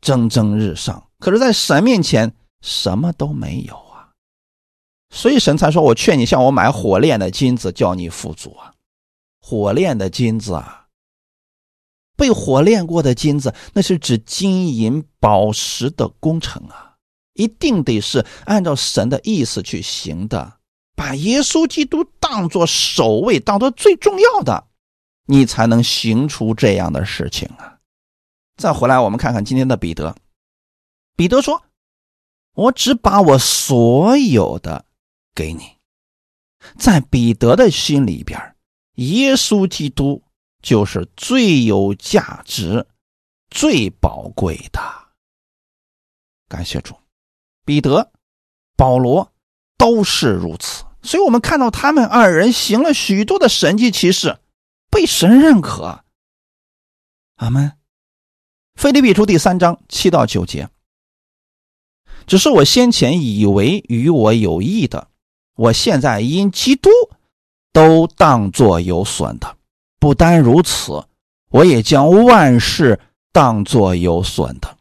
[0.00, 3.89] 蒸蒸日上，可是，在神面前什么都没有。
[5.10, 8.72] 所以神才说：“我劝你向我买火炼的金子，叫你富足啊！”
[9.42, 10.86] 火炼的金子啊，
[12.16, 16.96] 被火炼过的金子，那是指金银宝石的工程啊，
[17.34, 20.58] 一定得是按照神的意思去行的，
[20.94, 24.68] 把耶稣基督当做首位，当做最重要的，
[25.26, 27.78] 你才能行出这样的事情啊。
[28.56, 30.14] 再回来，我们看看今天的彼得。
[31.16, 31.62] 彼得说
[32.54, 34.84] ：“我只把我所有的
[35.34, 35.76] 给你。”
[36.78, 38.38] 在彼得的心里边，
[38.96, 40.22] 耶稣基督
[40.62, 42.86] 就是最有价值、
[43.48, 44.80] 最宝贵的。
[46.48, 46.94] 感谢主，
[47.64, 48.12] 彼得、
[48.76, 49.32] 保罗
[49.78, 50.84] 都是如此。
[51.02, 54.38] 所以，我们看到他们二人行了许多的神迹奇事，
[54.90, 56.04] 被神认可。
[57.36, 57.78] 阿门。
[58.74, 60.68] 腓立比书第三章七到九节。
[62.26, 65.09] 只是我先前以为与我有益的，
[65.60, 66.88] 我现在因基督
[67.70, 69.56] 都当作有损的。
[69.98, 71.04] 不单如此，
[71.50, 72.98] 我也将万事
[73.30, 74.78] 当作有损的，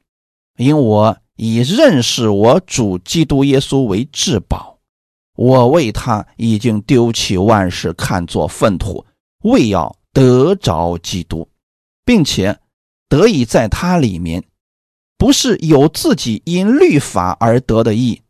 [0.56, 4.78] 因我以认识我主基督耶稣为至宝。
[5.36, 9.06] 我为他已经丢弃万事，看作粪土，
[9.44, 11.50] 为要得着基督，
[12.06, 12.58] 并且
[13.10, 14.46] 得以在他里面。
[15.18, 18.22] 不是有自己因律法而得的义，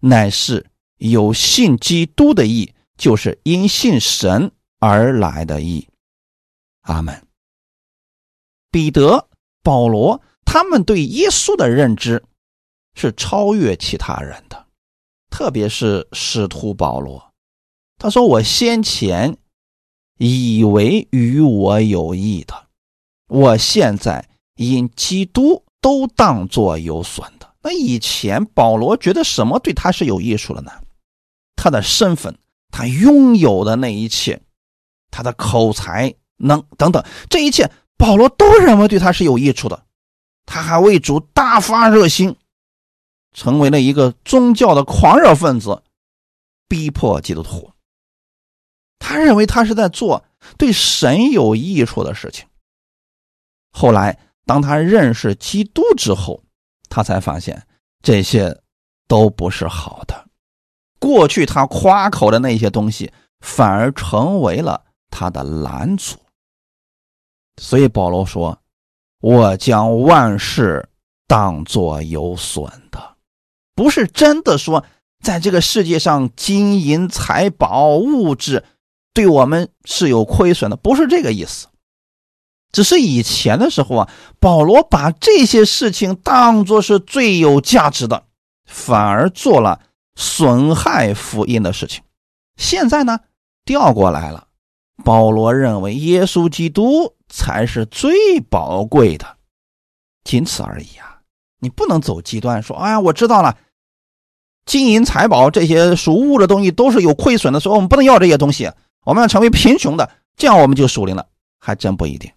[0.00, 0.64] 乃是
[0.98, 5.88] 有信基督的义，就是因信神而来的义。
[6.82, 7.26] 阿门。
[8.70, 9.28] 彼得、
[9.62, 12.22] 保罗他们对耶稣的认知
[12.94, 14.66] 是超越其他人的，
[15.30, 17.32] 特别是使徒保罗，
[17.98, 19.38] 他说：“我先前
[20.18, 22.68] 以为与我有益的，
[23.28, 27.54] 我现在因基督。”都当做有损的。
[27.62, 30.72] 那以前保罗觉得什么对他是有益处的呢？
[31.58, 32.38] 他的身份，
[32.70, 34.40] 他拥有的那一切，
[35.10, 39.84] 他的口才能等等，这一切保罗都认为对他是有益处的。
[40.46, 42.36] 他还为主大发热心，
[43.34, 45.82] 成为了一个宗教的狂热分子，
[46.68, 47.72] 逼迫基督徒。
[48.98, 50.24] 他认为他是在做
[50.56, 52.46] 对神有益处的事情。
[53.72, 54.18] 后来。
[54.48, 56.42] 当他认识基督之后，
[56.88, 57.66] 他才发现
[58.00, 58.62] 这些
[59.06, 60.27] 都不是好的。
[60.98, 66.16] 过去他夸口的那些东西，反而成为了他的拦阻。
[67.60, 68.58] 所以保罗说
[69.20, 70.88] ：“我将万事
[71.26, 73.16] 当作有损的，
[73.74, 74.84] 不是真的说
[75.22, 78.64] 在这个世界上金银财宝物质
[79.12, 81.66] 对我们是有亏损的，不是这个意思。”
[82.70, 88.24] 只是以前的时候啊，保罗把这些事情当作是最有价值的，
[88.66, 89.80] 反而做了
[90.18, 92.02] 损害福音的事情。
[92.56, 93.20] 现在呢，
[93.64, 94.48] 调过来了，
[95.04, 99.36] 保罗认为耶稣基督才是最宝贵的，
[100.24, 101.20] 仅此而已啊！
[101.60, 103.56] 你不能走极端，说哎呀，我知道了，
[104.66, 108.72] 金银财宝这些属物的东西都是有亏损的，所以我们不能要这些东西，
[109.04, 111.28] 我们要成为贫穷的，这样我们就属灵了，
[111.60, 112.32] 还真不一定。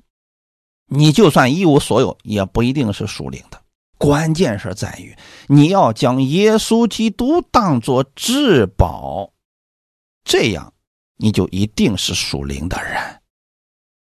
[0.85, 3.60] 你就算一无所有，也不一定是属灵的。
[4.01, 5.15] 关键是在于
[5.47, 9.31] 你要将耶稣基督当作至宝，
[10.23, 10.73] 这样
[11.17, 13.21] 你就一定是属灵的人。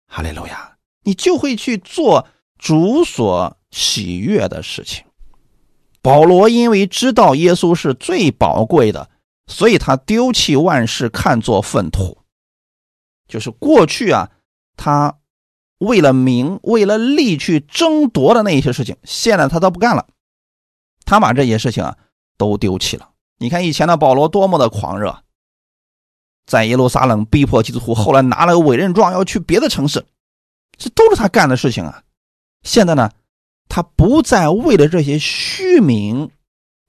[0.05, 2.27] 哈利路亚，你就会去做
[2.59, 5.03] 主所喜悦的事情。
[6.03, 9.09] 保罗因为知道耶稣是最宝贵的，
[9.47, 12.19] 所以他丢弃万事，看作粪土。
[13.27, 14.29] 就是过去啊，
[14.77, 15.17] 他。
[15.81, 20.07] 为了名，为了利去争夺的那一些事情，现在他都不干了。
[21.05, 21.97] 他把这些事情啊
[22.37, 23.09] 都丢弃了。
[23.39, 25.23] 你看以前的保罗多么的狂热，
[26.45, 30.05] 在耶路撒冷逼迫基督徒，后来拿了个委任状要去别的城市，
[30.77, 32.03] 这都是他干的事情啊。
[32.61, 33.09] 现在呢，
[33.67, 36.29] 他不再为了这些虚名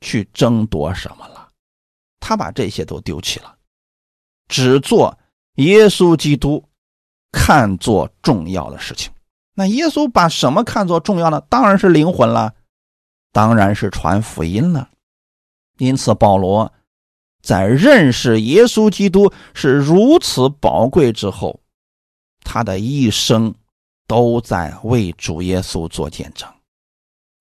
[0.03, 1.49] 去争夺什么了，
[2.21, 3.57] 他把这些都丢弃了，
[4.49, 5.19] 只做
[5.55, 6.63] 耶稣基督。
[7.33, 9.11] 看作重要的事情，
[9.55, 11.41] 那耶稣把什么看作重要呢？
[11.49, 12.55] 当然是灵魂了，
[13.33, 14.91] 当然是传福音了。
[15.79, 16.73] 因此，保罗
[17.43, 21.61] 在认识耶稣基督是如此宝贵之后，
[22.45, 23.55] 他的一生
[24.07, 26.49] 都在为主耶稣做见证。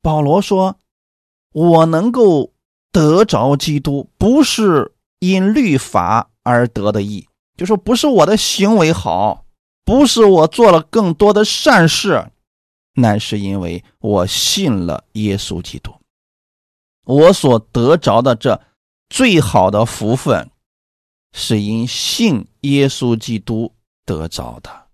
[0.02, 0.78] 保罗说
[1.54, 2.52] ：“我能够
[2.92, 7.28] 得着基督，不是因律法而得的义，
[7.58, 9.46] 就说不是我的行为好。”
[9.84, 12.32] 不是我做了更多的善事，
[12.94, 15.94] 乃是因为我信了耶稣基督。
[17.04, 18.62] 我所得着的这
[19.10, 20.50] 最好的福分，
[21.34, 23.74] 是因信耶稣基督
[24.06, 24.88] 得着的。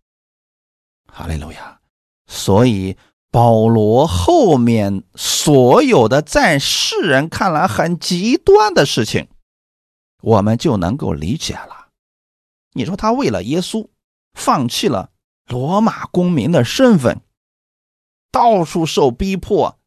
[1.12, 1.80] 哈利路亚！
[2.28, 2.98] 所以
[3.30, 9.28] 保罗后面所有的在世人看来很极端的事情，
[10.22, 11.88] 我们就能够理解了。
[12.74, 13.88] 你说他为了耶稣，
[14.38, 15.10] 放弃了
[15.48, 17.20] 罗马公民的身份，
[18.32, 19.78] 到处受逼迫，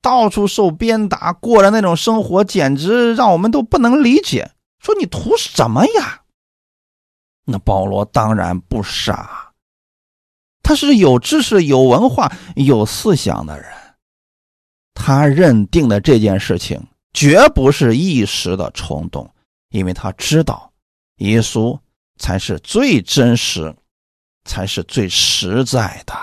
[0.00, 4.52] 到处受鞭打，过的那种生活，简直让我们都不能理解。
[4.80, 6.22] 说你图什么呀？
[7.44, 9.54] 那保罗当然不傻，
[10.62, 13.72] 他是有知识、有文化、有思想的人，
[14.94, 19.34] 他认定的这件事情绝不是一时的冲动，
[19.70, 20.70] 因为他知道
[21.16, 21.78] 耶稣
[22.18, 23.74] 才是最真实、
[24.44, 26.14] 才是最实在的。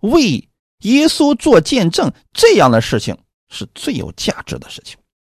[0.00, 0.48] 为
[0.80, 3.16] 耶稣做见证，这样的事情
[3.48, 4.96] 是最有价值的事情，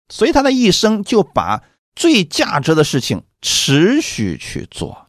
[0.09, 1.63] 所以他的一生就把。
[1.99, 5.09] 最价值的事情持续去做，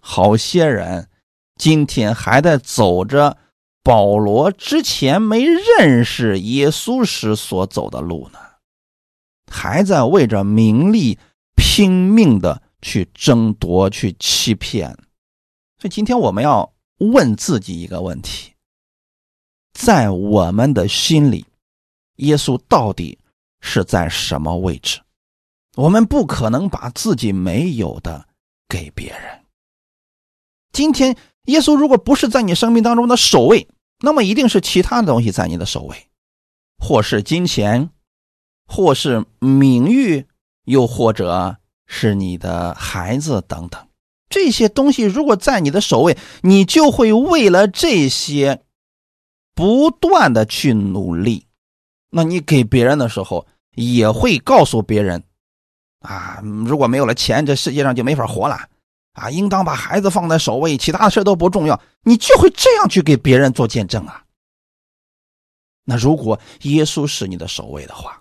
[0.00, 1.08] 好些人
[1.54, 3.38] 今天还在走着
[3.84, 8.40] 保罗之前没认识耶稣时所走的路呢，
[9.48, 11.20] 还在为着名利
[11.54, 14.98] 拼命的去争夺、去欺骗。
[15.84, 18.54] 所以今天我们要问自己一个问题：
[19.74, 21.44] 在我们的心里，
[22.16, 23.18] 耶稣到底
[23.60, 25.02] 是在什么位置？
[25.76, 28.26] 我们不可能把自己没有的
[28.66, 29.44] 给别人。
[30.72, 31.14] 今天，
[31.48, 33.68] 耶稣如果不是在你生命当中的首位，
[33.98, 36.08] 那么一定是其他的东西在你的首位，
[36.78, 37.90] 或是金钱，
[38.66, 40.26] 或是名誉，
[40.64, 43.86] 又或者是你的孩子等等。
[44.34, 48.64] 这些东西如果在你的首位，你就会为了这些
[49.54, 51.46] 不断的去努力。
[52.10, 55.22] 那你给别人的时候，也会告诉别人。
[56.00, 58.68] 啊，如果没有了钱，这世界上就没法活了。
[59.12, 61.80] 啊，应当把孩子放在首位，其他的事都不重要。
[62.02, 64.24] 你就会这样去给别人做见证啊。
[65.84, 68.20] 那如果耶稣是你的首位的话，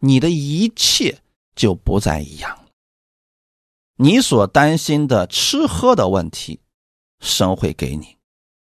[0.00, 1.18] 你的一切
[1.54, 2.63] 就不再一样了。
[3.96, 6.60] 你所担心的吃喝的问题，
[7.20, 8.16] 神会给你；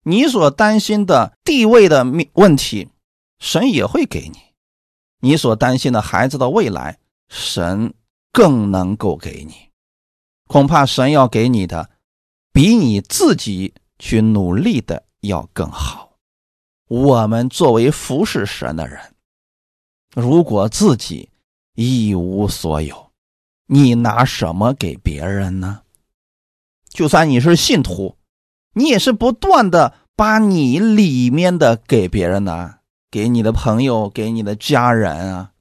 [0.03, 2.89] 你所担心的地位的问题，
[3.39, 4.53] 神也会给你；
[5.21, 6.99] 你所担心的孩子的未来。
[7.29, 7.93] 神
[8.31, 9.53] 更能够给你，
[10.47, 11.89] 恐怕神要给你的，
[12.53, 16.17] 比你自己去努力的要更好。
[16.87, 19.13] 我们作为服侍神的人，
[20.15, 21.29] 如果自己
[21.73, 23.06] 一无所有，
[23.67, 25.81] 你拿什么给别人呢？
[26.89, 28.17] 就算你是信徒，
[28.73, 32.79] 你也是不断的把你里面的给别人呢，
[33.11, 35.51] 给你的朋友，给你的家人啊。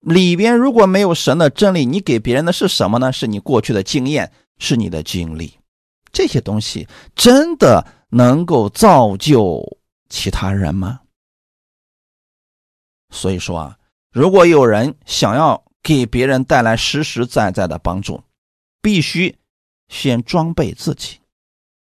[0.00, 3.12] 里边如果没有神的真理，你给别人的是什么呢？
[3.12, 5.58] 是你过去的经验，是你的经历，
[6.12, 9.78] 这些东西真的能够造就
[10.08, 11.00] 其他人吗？
[13.10, 13.78] 所以说啊，
[14.12, 18.22] 如果有人想要给别人带来实实在在的帮助，
[18.80, 19.36] 必须
[19.88, 21.18] 先装备自己。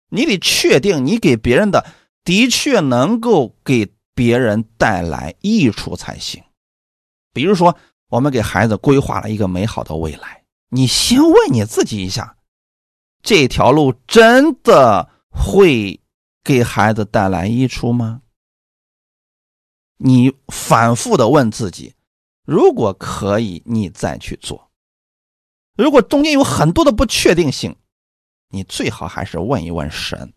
[0.09, 1.85] 你得确定你给别人的
[2.23, 6.43] 的确能够给别人带来益处才行。
[7.33, 7.77] 比如说。
[8.09, 12.37] 我们给孩子规划了一个美好的未来，你先问你自己一下：
[13.23, 15.99] 这条路真的会
[16.43, 18.21] 给孩子带来益处吗？
[19.97, 21.94] 你反复的问自己，
[22.45, 24.69] 如果可以，你再去做；
[25.75, 27.75] 如果中间有很多的不确定性，
[28.49, 30.33] 你最好还是问一问神，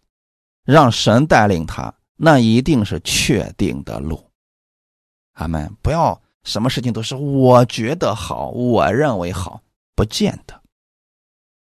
[0.65, 4.31] 让神带领他，那一定是确定的路。
[5.35, 5.77] 阿门！
[5.83, 6.21] 不要。
[6.45, 9.61] 什么事情都是我觉得好，我认为好，
[9.95, 10.63] 不见得。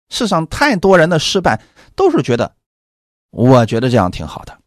[0.10, 1.60] 世上太多人的失败
[1.96, 2.56] 都是觉得，
[3.32, 4.62] 我觉得这样挺好的。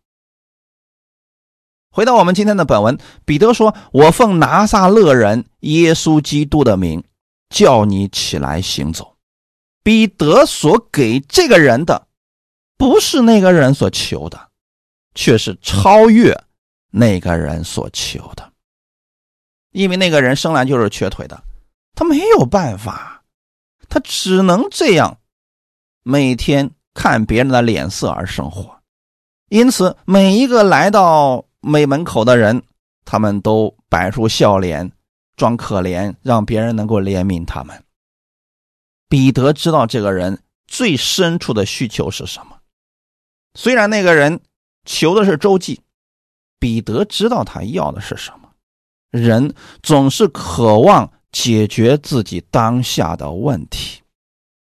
[1.90, 7.02] 回到我们今天的本文，彼得说：“我奉拿撒勒人耶稣基督的名，
[7.48, 9.16] 叫你起来行走。”
[9.82, 12.06] 彼得所给这个人的，
[12.76, 14.50] 不是那个人所求的，
[15.14, 16.38] 却是超越
[16.90, 18.52] 那个人所求的。
[19.72, 21.42] 因为那个人生来就是瘸腿的，
[21.94, 23.24] 他没有办法，
[23.88, 25.18] 他只能这样，
[26.02, 28.80] 每天看别人的脸色而生活。
[29.48, 32.62] 因此，每一个来到每门口的人，
[33.04, 34.90] 他们都摆出笑脸，
[35.36, 37.84] 装可怜，让别人能够怜悯他们。
[39.08, 42.60] 彼得知道这个人最深处的需求是什么，
[43.54, 44.40] 虽然那个人
[44.84, 45.80] 求的是周济，
[46.58, 48.50] 彼得知道他要的是什么。
[49.10, 49.52] 人
[49.82, 54.00] 总是渴望解决自己当下的问题，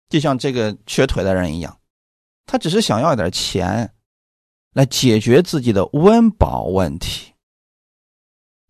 [0.08, 1.78] 就像这个瘸腿的人一样，
[2.44, 3.94] 他只是想要点钱，
[4.72, 7.32] 来解决自己的温饱问题。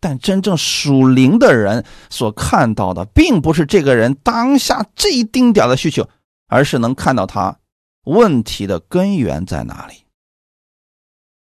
[0.00, 6.08] 但真正属灵的人所看到的，并不是这个人当下这一丁点的需求，
[6.48, 7.56] 而是能看到他
[8.04, 9.94] 问题的根源在哪里。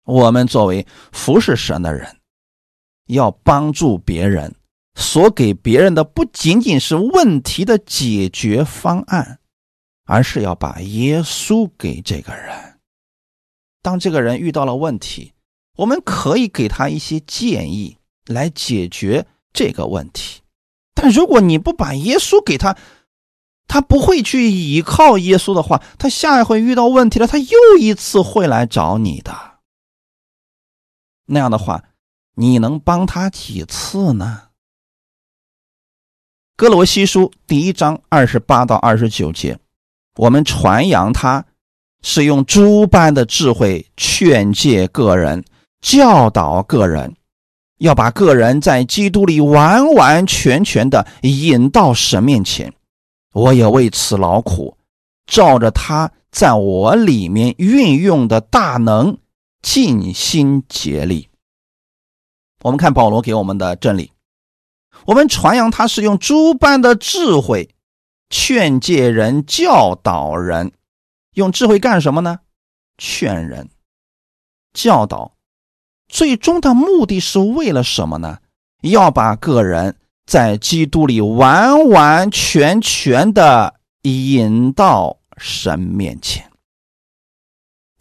[0.05, 2.17] 我们作为服侍神的人，
[3.09, 4.55] 要帮助别人，
[4.95, 9.41] 所给别人的不仅仅是问题的解决方案，
[10.07, 12.68] 而是要把耶稣给这个人。
[13.83, 15.33] 当这个人遇到了问题，
[15.77, 17.97] 我们可以给他一些建议。
[18.29, 20.43] 来解决这个问题，
[20.93, 22.77] 但如果你不把耶稣给他，
[23.67, 29.61] 他不会去依靠耶稣的话，他下一回遇到问题了，他又一次会来找你的。
[31.25, 31.85] 那样的话，
[32.35, 34.49] 你能帮他几次呢？
[36.55, 39.59] 哥罗西书第一章二十八到二十九节，
[40.17, 41.47] 我们传扬他
[42.03, 45.45] 是用诸般的智慧劝诫个人，
[45.81, 47.15] 教导个人。
[47.79, 52.73] 要把个人在基督里完完全全的引到神面前，
[53.33, 54.77] 我也为此劳苦，
[55.27, 59.17] 照着他在我里面运用的大能，
[59.63, 61.29] 尽心竭力。
[62.65, 64.11] 我们看保罗给我们的真理，
[65.07, 67.69] 我们传扬他是用诸般的智慧
[68.29, 70.73] 劝诫人、教导人，
[71.35, 72.41] 用智慧干什么呢？
[72.97, 73.69] 劝人、
[74.73, 75.37] 教导。
[76.09, 78.39] 最终的目的是为了什么呢？
[78.83, 86.51] 要把个人在基督里完完全全的引到神面前。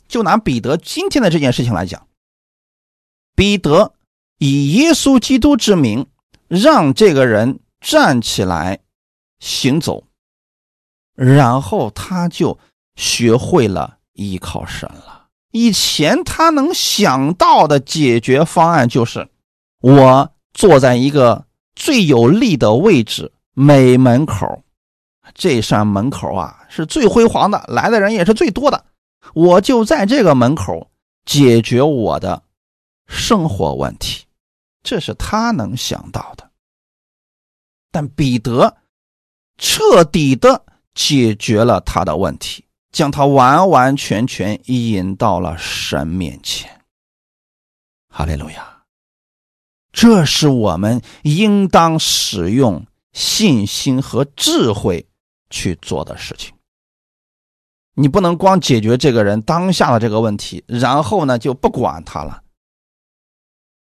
[0.07, 2.07] 就拿彼得今天的这件事情来讲，
[3.35, 3.93] 彼得
[4.37, 6.07] 以耶稣基督之名
[6.47, 8.79] 让这个人站起来
[9.39, 10.05] 行走，
[11.13, 12.57] 然后他就
[12.97, 15.27] 学会了依靠神了。
[15.51, 19.29] 以前他能想到的解决方案就是，
[19.79, 21.45] 我坐在一个
[21.75, 24.61] 最有利的位置，美门口，
[25.33, 28.83] 这扇门口啊是最辉煌的，来的人也是最多的，
[29.33, 30.91] 我就在这个门口
[31.25, 32.43] 解决我的
[33.07, 34.25] 生活问题，
[34.83, 36.49] 这是他能想到的。
[37.89, 38.77] 但彼得
[39.57, 42.65] 彻底的解决了他的问题。
[42.97, 46.81] 将他完完全全引到了神面前，
[48.09, 48.85] 哈利路亚！
[49.91, 55.07] 这是我们应当使用信心和智慧
[55.51, 56.55] 去做的事情。
[57.93, 62.41] 你不能光解决这个人当下的这个问题，然后呢就不管他了。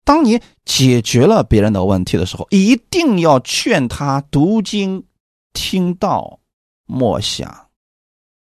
[0.05, 5.07] 当你解决了别人的问题的时候，一定要劝他读经、
[5.55, 6.41] 听道、
[6.85, 7.66] 默想。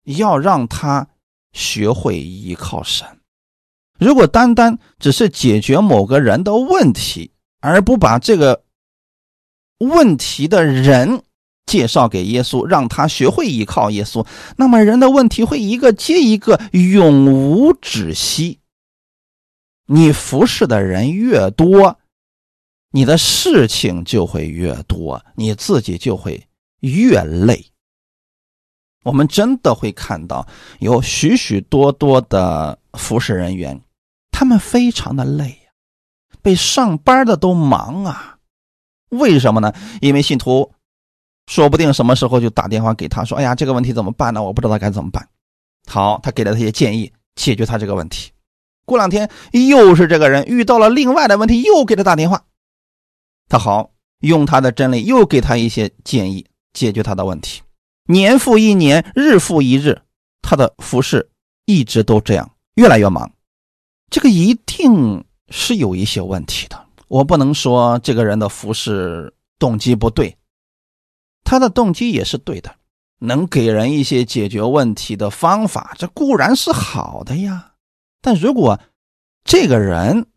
[0.06, 1.08] 要让他
[1.51, 3.06] 学会依靠神。
[3.99, 7.32] 如果单单只是解决某个人的问题，
[7.62, 8.64] 而不把这个
[9.80, 11.24] 问题的人
[11.66, 14.26] 介绍给耶稣，让他学会依靠耶稣，
[14.58, 18.60] 那么人的问题会一个接一个，永无止息。
[19.88, 21.99] 你服侍的人越多，
[22.91, 26.47] 你的事情就会越多，你自己就会
[26.82, 27.66] 越累。
[29.06, 30.45] 我们真的会看到
[30.80, 33.80] 有许许多多的服侍人员，
[34.32, 35.72] 他们非常的累呀，
[36.41, 38.38] 比上班的都忙啊。
[39.10, 39.72] 为什么呢？
[40.01, 40.74] 因为信徒
[41.45, 44.41] 说不定什么时候就打电话给他说：“哎呀，这个问题怎么办呢？
[44.41, 45.30] 我不知道该怎么办。”
[45.88, 48.32] 好，他给了他一些建议，解决他这个问题。
[48.86, 52.43] 过两天又是这个人遇到了另外的问题，又给他打电话，
[53.47, 53.91] 他好
[54.22, 57.62] 用他的真理又给他一些建议，解决他的问题。
[58.08, 60.01] 年复一年，日复一日，
[60.41, 61.30] 他的服饰
[61.66, 63.32] 一直都这样，越来越忙。
[64.10, 66.86] 这个一定是有一些问题的。
[67.08, 70.38] 我不能说这个人的服饰动机不对，
[71.43, 72.76] 他的动机也是对的，
[73.20, 77.74] 能给人一些解决问题的方法，这固然是好的呀。
[78.22, 78.80] 但如果
[79.43, 80.28] 这个人，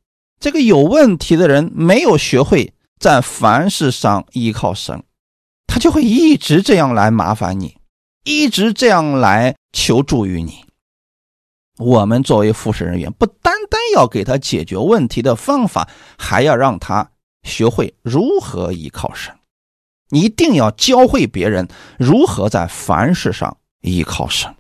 [0.41, 5.03] 这个有问题的人没有学会在凡事上依靠神。
[5.69, 7.77] 他就会一直这样来麻烦你，
[8.25, 10.65] 一直这样来求助于你。
[11.79, 15.89] 我们作为服侍人员，不单单要给他解决问题的方法，
[16.19, 17.13] 还要让他
[17.45, 19.33] 学会如何依靠神。
[20.11, 24.53] 一定要教会别人如何在凡事上依靠神。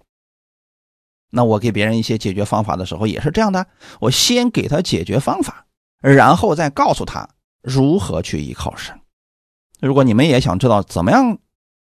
[1.30, 3.66] 那我给别人一些解决方法的时候，也是这样的。
[3.98, 5.66] 我先给他解决方法，
[6.00, 7.28] 然后再告诉他
[7.62, 9.00] 如何去依靠神。
[9.80, 11.38] 如果你们也想知道怎么样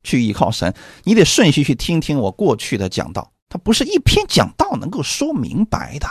[0.03, 0.73] 去依靠神，
[1.03, 6.07] 你得顺序去听听我过去的讲道，它不是一篇讲道能够说明白的。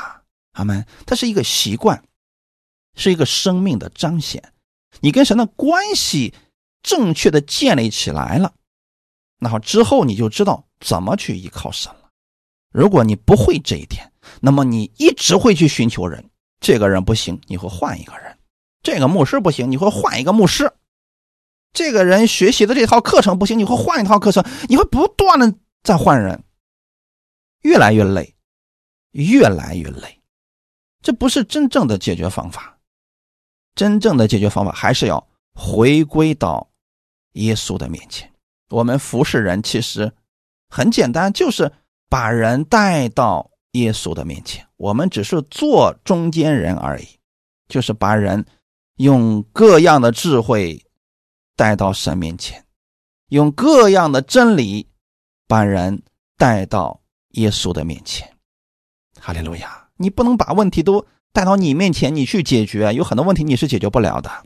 [0.52, 0.84] 阿门。
[1.06, 2.02] 它是一个习惯，
[2.96, 4.52] 是一个生命的彰显。
[5.00, 6.34] 你跟神的关系
[6.82, 8.54] 正确的建立起来了，
[9.38, 12.10] 那好之后你就知道怎么去依靠神了。
[12.72, 16.30] 如果你不会这一点，那么你一直会去寻求人。
[16.60, 18.36] 这个人不行，你会换一个人；
[18.82, 20.66] 这个牧师不行，你会换一个牧师；
[21.72, 24.44] 这个人学习的这套课程不行，你会换一套课程。
[24.68, 26.42] 你会不断的在换人，
[27.62, 28.34] 越来越累，
[29.12, 30.20] 越来越累。
[31.02, 32.78] 这不是真正的解决方法。
[33.74, 36.70] 真正的解决方法还是要回归到
[37.34, 38.30] 耶稣的面前。
[38.70, 40.12] 我们服侍人其实
[40.68, 41.72] 很简单，就是
[42.08, 44.66] 把人带到耶稣的面前。
[44.76, 47.06] 我们只是做中间人而已，
[47.68, 48.44] 就是把人
[48.96, 50.84] 用各样的智慧
[51.60, 52.64] 带到神面前，
[53.28, 54.88] 用各样的真理
[55.46, 56.02] 把人
[56.38, 57.02] 带到
[57.32, 58.34] 耶稣的面前。
[59.20, 59.88] 哈利路亚！
[59.98, 61.06] 你不能把问题都。
[61.32, 64.42] 带到你面前，你去解决，有很多问题你是解决不了的。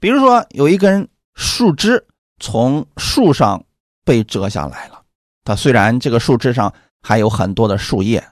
[0.00, 2.06] 比如说，有一根树枝
[2.38, 3.64] 从树上
[4.04, 5.04] 被折下来了，
[5.44, 8.22] 它虽然这个树枝上还有很多的树叶，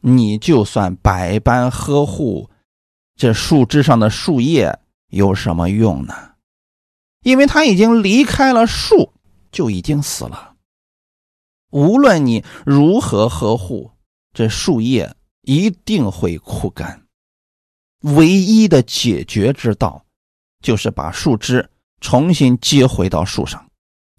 [0.00, 2.48] 你就算百般呵护，
[3.16, 6.29] 这树枝上的树叶有什么用呢？
[7.22, 9.12] 因为它已经离开了树，
[9.52, 10.54] 就已经死了。
[11.70, 13.90] 无论你如何呵护，
[14.32, 15.14] 这树叶。
[15.42, 17.06] 一定会枯干，
[18.00, 20.04] 唯一的解决之道
[20.62, 21.70] 就是把树枝
[22.02, 23.66] 重新接回到树上。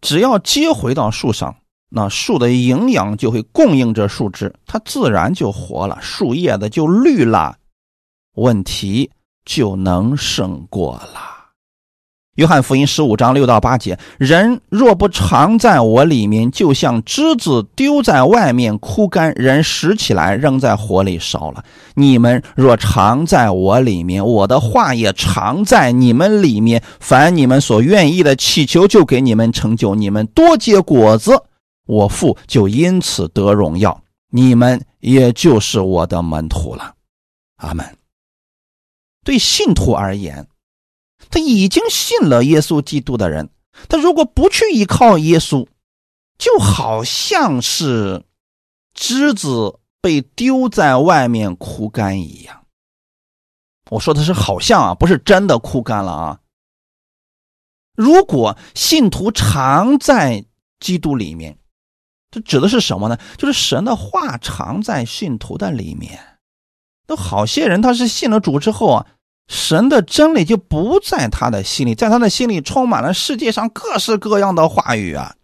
[0.01, 1.55] 只要接回到树上，
[1.89, 7.59] 那树的营养就会供应着树枝，它自然就活了，树叶子就绿了，
[8.33, 9.11] 问题
[9.45, 11.30] 就能胜过了。
[12.41, 21.63] 约翰福音十五章六到八节：人若不常在我里面，就像枝子丢在外面枯干；人拾起来扔在火里烧了。
[21.93, 26.81] 你们若常在我里面，我的话也常在你们里面。
[26.99, 29.93] 凡你们所愿意的祈求，就给你们成就。
[29.93, 31.43] 你们多结果子，
[31.85, 34.01] 我父就因此得荣耀。
[34.31, 36.95] 你们也就是我的门徒了。
[37.57, 37.85] 阿门。
[39.23, 40.47] 对信徒而言。
[41.31, 43.49] 他已经信了耶稣基督的人，
[43.87, 45.65] 他如果不去依靠耶稣，
[46.37, 48.25] 就好像是
[48.93, 52.65] 枝子被丢在外面枯干一样。
[53.89, 56.39] 我说的是好像啊，不是真的枯干了啊。
[57.95, 60.43] 如果信徒常在
[60.79, 61.57] 基督里面，
[62.29, 63.17] 这指的是什么呢？
[63.37, 66.39] 就是神的话常在信徒的里面。
[67.07, 69.07] 那好些人他是信了主之后啊。
[69.47, 75.35] 神的真理就不在他的心里，在他的心里充满了世界上各式各样的话语啊，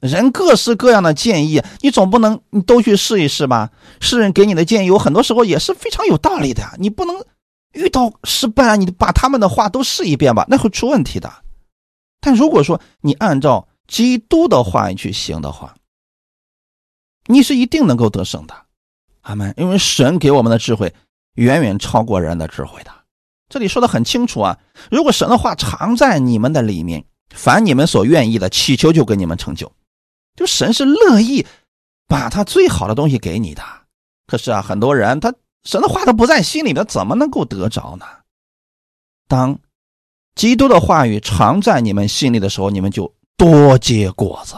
[0.00, 3.70] 人各式各样的建议，你总不能你都去试一试吧？
[4.00, 6.74] 世人给你的建议，有很多时候也是非常有道理的呀。
[6.78, 7.24] 你不能
[7.72, 11.32] 遇到失败，你把他们的话都试一遍吧，那会出问题的。
[12.20, 15.74] 但如果说你按照基督的话语去行的话，
[17.26, 18.54] 你是一定能够得胜的，
[19.20, 19.54] 阿门。
[19.56, 20.92] 因为神给我们的智慧
[21.34, 22.90] 远远超过人的智慧的。
[23.52, 24.58] 这里说的很清楚啊，
[24.90, 29.70] 如果神的话藏在你们的里面，凡你们所愿意的祈求，就给你们成就。
[30.34, 31.46] 就神是乐意
[32.08, 33.62] 把他最好的东西给你的。
[34.26, 35.34] 可是啊，很多人他
[35.64, 38.06] 神的话都不在心里，他怎么能够得着呢？
[39.28, 39.58] 当
[40.34, 44.54] 基督的话语藏在你们心里的时候，你们就多结果子，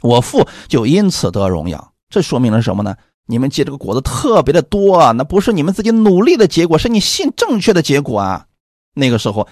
[0.00, 1.92] 我父就因此得荣耀。
[2.08, 2.96] 这说明了什么呢？
[3.26, 8.46] 你们结这个果子特别的多啊，那不是你们自己努力的结果，是你信正确的结果啊。
[8.94, 9.48] 那个时候，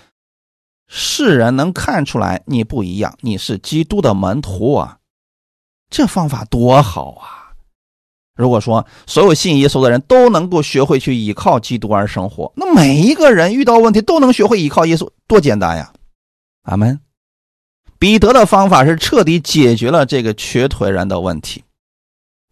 [0.88, 4.98] 世人能看出来你不一样，你是基督的门徒啊。
[5.88, 7.52] 这方法多好啊！
[8.34, 15.92] 如果说所有信耶稣的人都能够学会去依靠基督而生活，那每一个人遇到问题都能学会依靠耶稣，多简单呀！
[16.62, 17.00] 阿门。
[17.98, 21.64] 彼得的方法是彻底解决了这个瘸腿人的问题，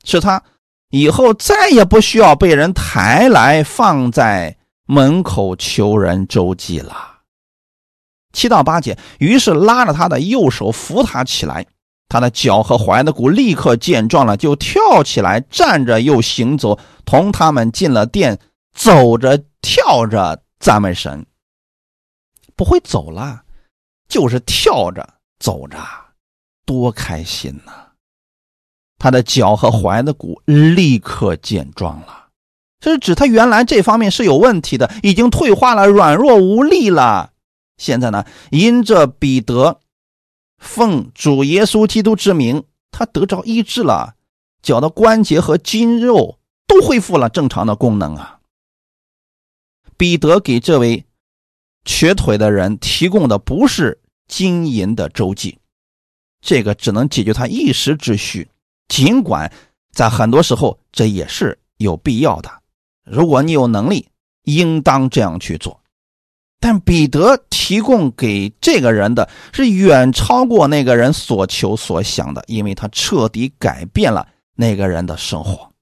[0.04, 0.42] 是他。
[0.90, 7.20] 以后再也不需要被人抬来放在门口求人周济了。
[8.32, 11.66] 七到八节，于是拉着他的右手扶他起来，
[12.08, 18.38] 他的脚和踝的骨立刻健壮了，就跳起来站着又行走，同他们进了殿，
[18.72, 21.26] 走着跳着赞美神。
[22.54, 23.42] 不会走了，
[24.08, 25.78] 就是跳着走着，
[26.64, 27.79] 多开心呐！
[29.00, 32.28] 他的脚和踝的骨立刻健壮了，
[32.78, 37.32] 这是指他原来这方面是有问题的，已经退化了，软弱无力了。
[37.78, 39.80] 现在呢，因着彼得
[40.58, 44.16] 奉主耶稣基督之名，他得着医治了，
[44.62, 48.40] 脚的关节和筋肉都恢复了正常的功能啊。
[49.96, 51.06] 彼得给这位
[51.86, 53.98] 瘸腿的人提供的不是
[54.28, 55.58] 金银的周济，
[56.42, 58.48] 这个只能解决他一时之需，
[58.90, 59.50] 尽管
[59.92, 62.50] 在很多时候这也是有必要的。
[63.04, 64.10] 如果你有能力，
[64.42, 65.80] 应当这样去做。
[66.58, 75.72] 但彼得提供给这个人的是远超过那个人所求所想的，因为他彻底改变了那个人的生活。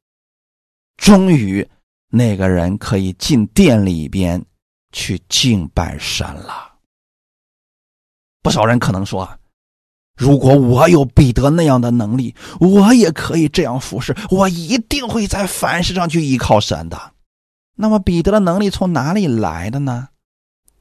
[0.97, 1.69] 终于，
[2.11, 4.45] 那个人可以进店里边
[4.93, 6.75] 去敬拜神了。
[8.41, 9.29] 不少人可能说
[10.19, 17.01] ：“如果我有彼得那样的能力，我也可以这样服侍，我一定会在凡事上去依靠神的。”
[17.81, 20.09] 那么，彼得的能力从哪里来的呢？《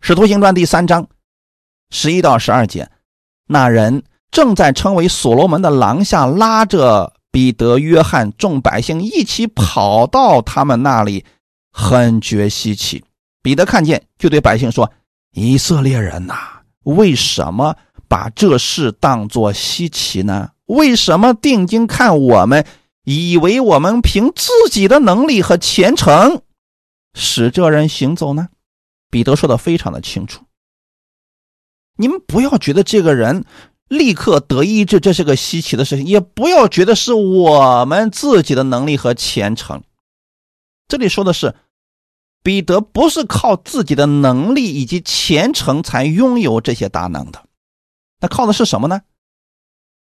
[0.00, 1.06] 使徒行传》第三章
[1.90, 2.90] 十一到十二节，
[3.46, 11.24] 那人正在称为所罗门的廊下，拉着彼得、约翰众百姓一起跑到他们那里，
[11.70, 13.04] 很觉稀奇。
[13.42, 14.90] 彼得看见，就对百姓说
[15.32, 16.34] ：“以色列人呐，
[16.82, 17.76] 为什么
[18.10, 20.50] 把这事当作稀奇呢？
[20.66, 22.66] 为什么定睛看我们，
[23.04, 26.42] 以为我们凭自己的能力和虔诚
[27.14, 28.48] 使这人行走呢？”
[29.10, 30.44] 彼得说的非常的清楚，
[31.96, 33.44] 你们不要觉得这个人
[33.86, 39.82] 立刻得医治，这是个稀奇的事情，也不要觉得是我们自己的能力和虔诚。
[40.88, 41.54] 这里说的是，
[42.42, 47.44] 彼得不是靠自己的能力以及虔诚才拥有这些大能的，
[48.20, 49.00] 那靠的是什么呢？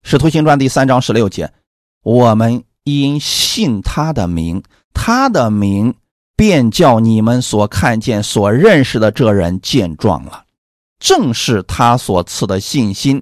[0.04, 1.54] 使徒行传第三章十六节，
[2.02, 5.96] 我们因信他的名，他的名。
[6.34, 10.48] 便叫你们所看见、所认识的这人见状了，
[10.98, 13.22] 正是他所赐的信心，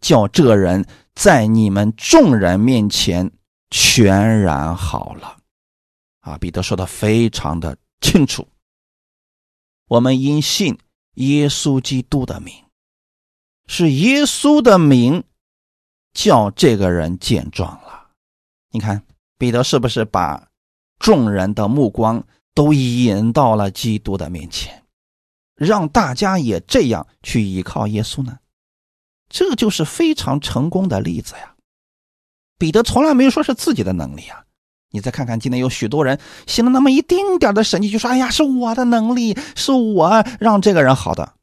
[0.00, 3.30] 叫这人在你们众人面前
[3.68, 5.36] 全然好了。
[6.20, 8.48] 啊，彼得说的非常的清楚。
[9.88, 10.78] 我们因信
[11.16, 12.54] 耶稣基督的名，
[13.66, 15.24] 是耶稣的名
[16.12, 18.08] 叫这个人见状了。
[18.70, 19.02] 你看，
[19.38, 20.48] 彼得是不是把
[20.98, 22.24] 众人的目光？
[22.54, 24.82] 都引到了基督的面前，
[25.56, 28.38] 让大家也这样去依靠耶稣呢？
[29.28, 31.54] 这就是非常成功的例子呀！
[32.56, 34.44] 彼得从来没有说是自己的能力啊！
[34.90, 41.34] 你再看看，今天有许多人信了那么一丁点的神迹，就说：“哎呀，是我的能力，是我让这个人好的。”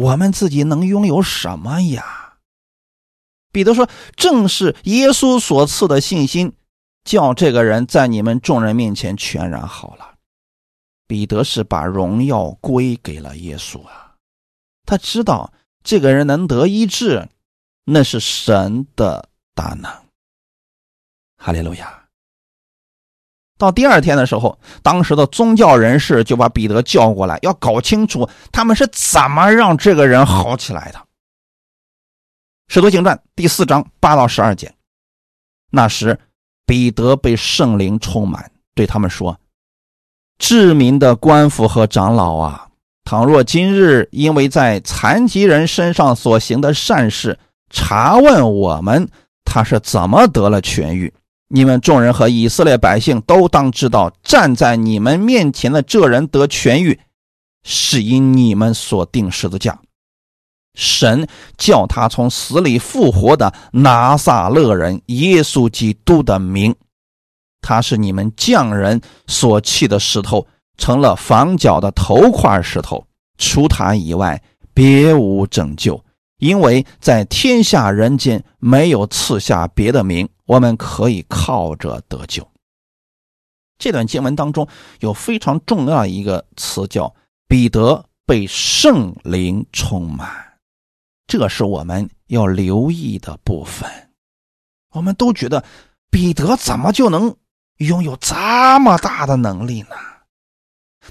[0.00, 2.38] 我们自己能拥有什么呀？
[3.52, 6.54] 彼得说：“正是耶稣所赐的信心，
[7.04, 10.14] 叫这个人在你们众人面前全然好了。”
[11.06, 14.14] 彼得是把荣耀归给了耶稣啊，
[14.86, 17.28] 他知道这个人能得医治，
[17.84, 19.90] 那是神的大能。
[21.36, 21.99] 哈利路亚。
[23.60, 30.98] 到第二天的时候，当时的宗教人士就把彼得叫过来，要搞清楚他们是怎么让这个人好起来的。
[32.68, 34.72] 《使徒行传》第四章八到十二节，
[35.70, 36.18] 那时
[36.64, 39.38] 彼得被圣灵充满，对他们说。
[40.38, 42.66] 知名的官府和长老啊，
[43.04, 47.38] 倘若今日因为在残疾人身上所行的善事，
[47.68, 49.06] 查问我们
[49.44, 51.12] 他是怎么得了痊愈，
[51.52, 57.00] 你们众人和以色列百姓都当知道，站在你们面前的这人得痊愈，
[57.64, 59.80] 是因你们所定十字架，
[60.74, 61.26] 神
[61.58, 66.72] 叫他从死里复活的拿撒勒人耶稣基督的名。
[67.60, 70.46] 他是你们匠人所弃的石头，
[70.78, 73.04] 成了房角的头块石头。
[73.38, 74.40] 除他以外，
[74.72, 76.00] 别无拯救。
[76.38, 82.48] 因为在天下人间没有赐下别的名，我们可以靠着得救。
[83.78, 84.66] 这段经文当中
[84.98, 87.14] 有非常重要的一个词，叫
[87.46, 90.58] 彼得被圣灵充满，
[91.28, 93.88] 这是我们要留意的部分。
[94.90, 95.64] 我们都觉得
[96.10, 97.36] 彼得怎么就能？
[97.76, 98.34] 拥有这
[98.80, 99.96] 么大的能力呢？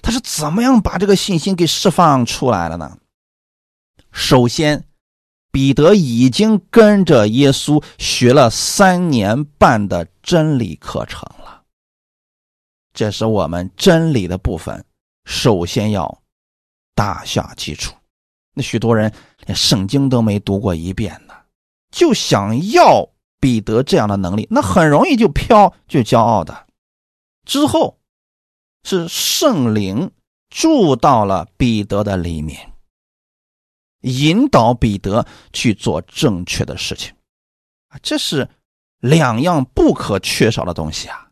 [0.04, 3.00] 他是怎么样把这个信心给释放出来了呢？
[4.12, 4.86] 首先，
[5.52, 11.64] 彼得已经跟着耶稣学了三年半的真理课程了。
[12.94, 14.84] 这是我们真理的部分，
[15.26, 16.22] 首先要
[16.96, 17.96] 打下基础。
[18.54, 19.14] 那许多人
[19.46, 21.34] 连圣经都没读过一遍呢，
[21.92, 23.10] 就想要。
[23.42, 26.68] 彼得这样的能力，那很容易就飘，就骄傲的。
[27.46, 27.98] 之后
[28.84, 30.12] 是圣灵
[30.50, 32.69] 住到了彼得的里面，
[34.02, 37.14] 引导彼得去做正确的事情
[37.90, 38.48] 啊，这是
[39.00, 41.30] 两样不可缺少的东西啊。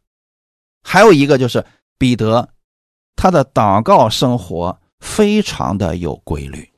[0.84, 1.66] 还有一个就是
[1.98, 2.50] 彼得，
[3.16, 6.72] 他的祷告生活非常的有规律。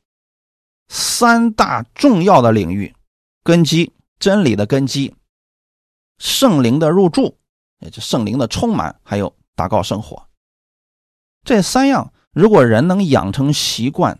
[0.88, 2.96] 三大重要的领域，
[3.44, 5.16] 根基真理的根基，
[6.18, 7.38] 圣灵的入住，
[7.80, 10.28] 也就圣灵的充满，还有祷告生活。
[11.44, 14.20] 这三样，如果人能养成习惯，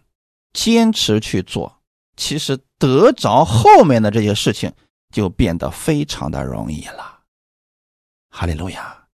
[0.54, 1.82] 坚持去做，
[2.16, 4.74] 其实得着后面的这些事情
[5.12, 7.22] 就变得非常的容易了。
[8.30, 9.08] 哈利路亚！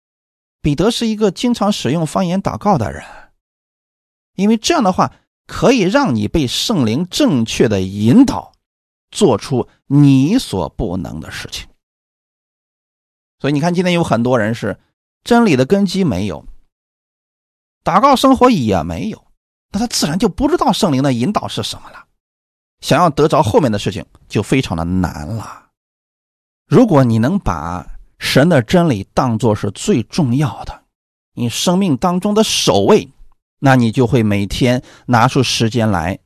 [0.61, 3.05] 彼得是一个经常使用方言祷告的人，
[4.35, 5.15] 因为这样的话。
[5.45, 8.53] 可以让你被圣灵正确的引导，
[9.11, 11.69] 做出你所不能的事情。
[13.41, 14.81] 所以你看，今天有很多人是
[15.25, 16.47] 真理的根基没有，
[17.85, 19.27] 祷告生活也没有，
[19.73, 22.05] 那他自然就不知道圣灵的引导是什么了。
[22.81, 25.71] 想要得着后面的事情，就非常的难了。
[26.67, 27.87] 如果你能把
[28.19, 30.85] 神的真理当作是最重要的，
[31.35, 33.09] 你生命当中的首位。
[33.65, 36.19] 那你就会每天拿出时间来，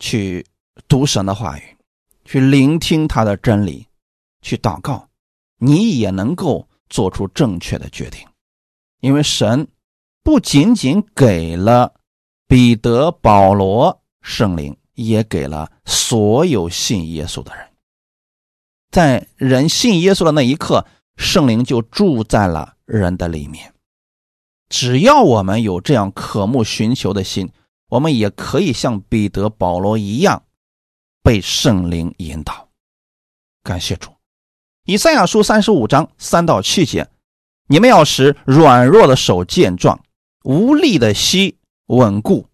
[0.00, 0.44] 去
[0.88, 1.76] 读神的话语，
[2.24, 3.86] 去聆听他的真理，
[4.42, 5.08] 去祷告，
[5.58, 8.26] 你也能够做出正确的决定，
[8.98, 9.68] 因为神
[10.24, 11.94] 不仅仅给了
[12.50, 17.68] 彼得、保罗圣灵，也给了所有信耶稣的人。
[18.90, 20.84] 在人信耶稣的那一刻，
[21.16, 23.72] 圣灵就住在了人的里面。
[24.68, 27.52] 只要我们有这样渴慕寻求的心，
[27.88, 30.42] 我们也可以像彼得、保罗一样
[31.22, 32.70] 被圣灵引导。
[33.62, 34.10] 感谢主，
[34.86, 37.08] 以赛亚书三十五章三到七节：
[37.68, 40.02] 你们要使软弱的手健壮，
[40.42, 41.58] 无力的膝
[41.90, 42.46] 稳固。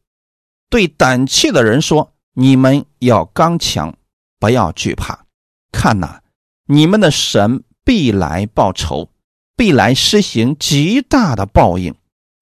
[0.68, 3.94] 对胆怯的人说：你们要刚强，
[4.38, 5.26] 不要惧怕。
[5.70, 6.22] 看哪，
[6.66, 9.10] 你们的神必来报仇，
[9.56, 11.94] 必来施行极大的报应。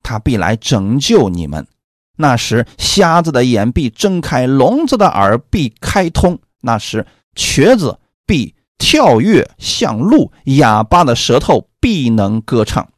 [0.03, 1.67] 他必来拯救你们，
[2.17, 12.91] 那时瞎子的眼必睁开，聋子的耳必开通，那时瘸子必跳跃像鹿，哑巴的舌头必能歌唱。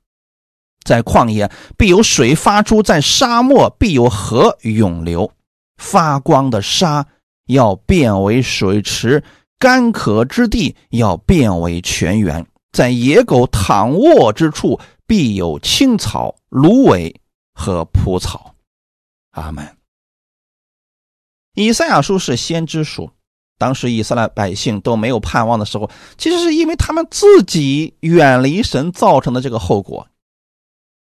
[0.86, 5.30] 在旷野必有水发出，在沙漠必有河涌流。
[5.76, 7.06] 发光的沙
[7.48, 9.22] 要变为水池，
[9.58, 14.80] 干渴之地要变为泉源，在野狗躺卧之处。
[15.08, 17.14] 必有青草、芦苇
[17.54, 18.56] 和蒲草。
[19.30, 19.76] 阿门。
[21.54, 23.08] 以赛亚书是先知书，
[23.56, 30.08] 当时以色列百姓都没有盼望的时候，其实是因为他们自己远离神造成的这个后果。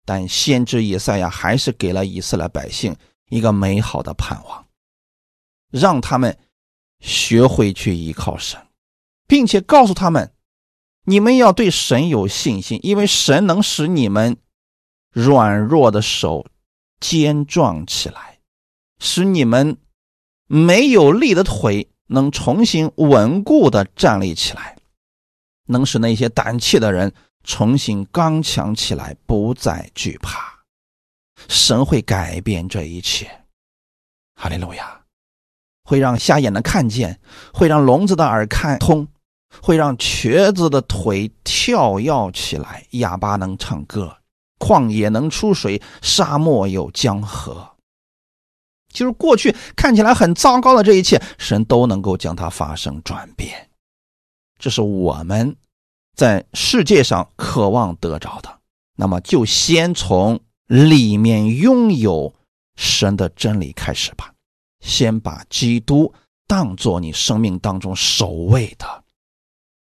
[0.05, 2.95] 但先知以赛亚还是给了以色列百姓
[3.29, 4.67] 一个美好的盼望，
[5.69, 6.37] 让他们
[6.99, 8.59] 学会去依靠神，
[9.27, 10.33] 并且告诉他们。
[11.05, 14.37] 你们要对神有信心，因为神能使你们
[15.09, 16.45] 软弱的手
[16.99, 18.39] 坚壮起来，
[18.99, 19.77] 使你们
[20.45, 24.77] 没有力的腿能重新稳固的站立起来，
[25.65, 27.11] 能使那些胆怯的人
[27.43, 30.63] 重新刚强起来，不再惧怕。
[31.47, 33.45] 神会改变这一切，
[34.35, 35.01] 哈利路亚！
[35.83, 37.19] 会让瞎眼的看见，
[37.53, 39.07] 会让聋子的耳看通。
[39.61, 44.19] 会让瘸子的腿跳跃起来，哑巴能唱歌，
[44.57, 47.75] 旷野能出水，沙漠有江河。
[48.93, 53.69] 就是过去看起来很糟糕的这一切，神都能够将它发生转变。
[54.57, 55.53] 这是我们
[56.15, 58.59] 在世界上渴望得着的。
[58.95, 62.35] 那么，就先从里面拥有
[62.75, 64.33] 神的真理开始吧。
[64.79, 66.13] 先把基督
[66.47, 69.03] 当做你生命当中首位的。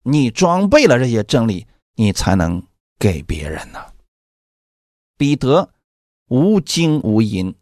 [0.04, 2.64] 你装备了这些真理，你才能
[2.98, 3.80] 给别人呢。
[5.18, 5.70] 彼得
[6.28, 7.54] 无金无银，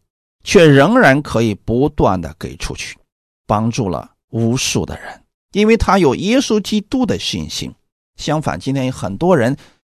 [0.44, 2.98] 却仍然可以不断的给出去，
[3.46, 7.74] 帮助了无数的人，因为他有耶稣基督的信心。
[8.18, 9.56] 相反，今天有很多人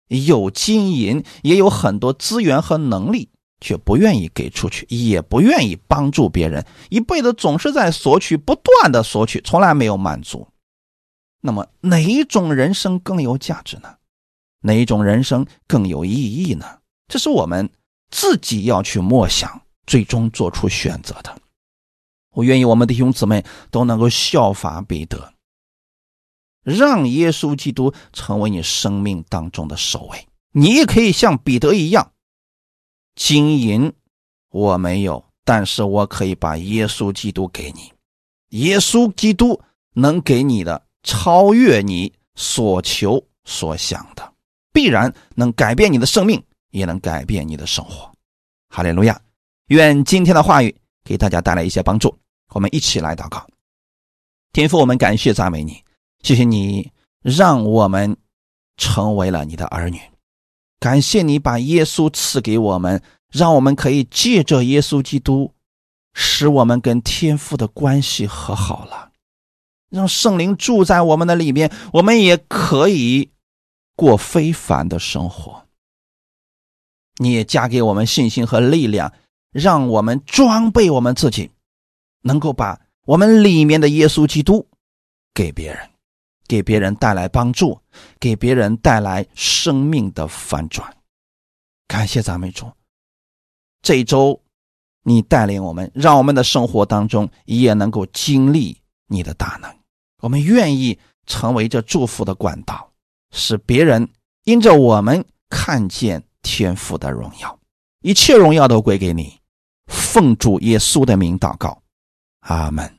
[0.09, 10.49] 有金银，也有很多资源和能力，却不愿意给出去，也不愿意帮助别人，一辈子总是在索取，不断的索取，从来没有满足。
[11.41, 13.95] 那么哪一种人生更有价值呢？
[14.63, 16.67] 哪一种人生更有意义呢？
[17.07, 17.71] 这是我们
[18.11, 21.41] 自己要去默想，最终做出选择的。
[22.33, 25.33] 我愿意我们弟兄姊妹都能够效法彼得，
[26.69, 30.27] 让耶稣基督成为你生命当中的首位。
[30.53, 32.13] 你也可以像彼得一样，
[33.15, 33.93] 金银
[34.51, 37.93] 我没有，但是我可以把耶稣基督给你。
[38.59, 39.61] 耶稣基督
[39.95, 40.87] 能给你的。
[41.05, 44.33] 超越你所求所想的，
[44.73, 48.13] 必然能改变你的生命，也能改变你的生活。
[48.69, 49.19] 哈利路亚！
[49.69, 52.15] 愿今天的话语给大家带来一些帮助。
[52.51, 53.47] 我们一起来祷告，
[54.53, 55.83] 天父，我们感谢赞美你，
[56.23, 56.93] 谢谢你
[57.23, 58.17] 让我们
[58.77, 60.01] 成为了你的儿女，
[60.79, 65.53] 感谢你把耶稣赐给我们，让我们可以借着耶稣基督，
[66.15, 69.13] 使我们跟天父的关系和好了，
[69.91, 73.31] 让圣灵住在我们的里面，我们也可以
[73.97, 75.67] 过非凡的生活。
[77.17, 79.13] 你也加给我们信心和力量，
[79.51, 81.51] 让我们装备我们自己。
[82.23, 84.67] 能够把我们里面的耶稣基督
[85.33, 85.89] 给别人，
[86.49, 87.79] 给别人带来帮助，
[88.19, 90.97] 给别人带来生命的反转。
[91.87, 92.73] 感谢赞美主，
[93.83, 94.43] 这一周
[95.05, 99.73] 你带领我们，让我们的生活当中也能够经历你的大能。
[100.21, 102.91] 我们愿意成为这祝福的管道，
[103.31, 104.09] 使别人
[104.45, 107.59] 因着我们看见天父的荣耀。
[108.01, 109.39] 一切荣耀都归给你，
[109.87, 111.83] 奉主耶稣的名祷告。
[112.41, 112.98] 阿门。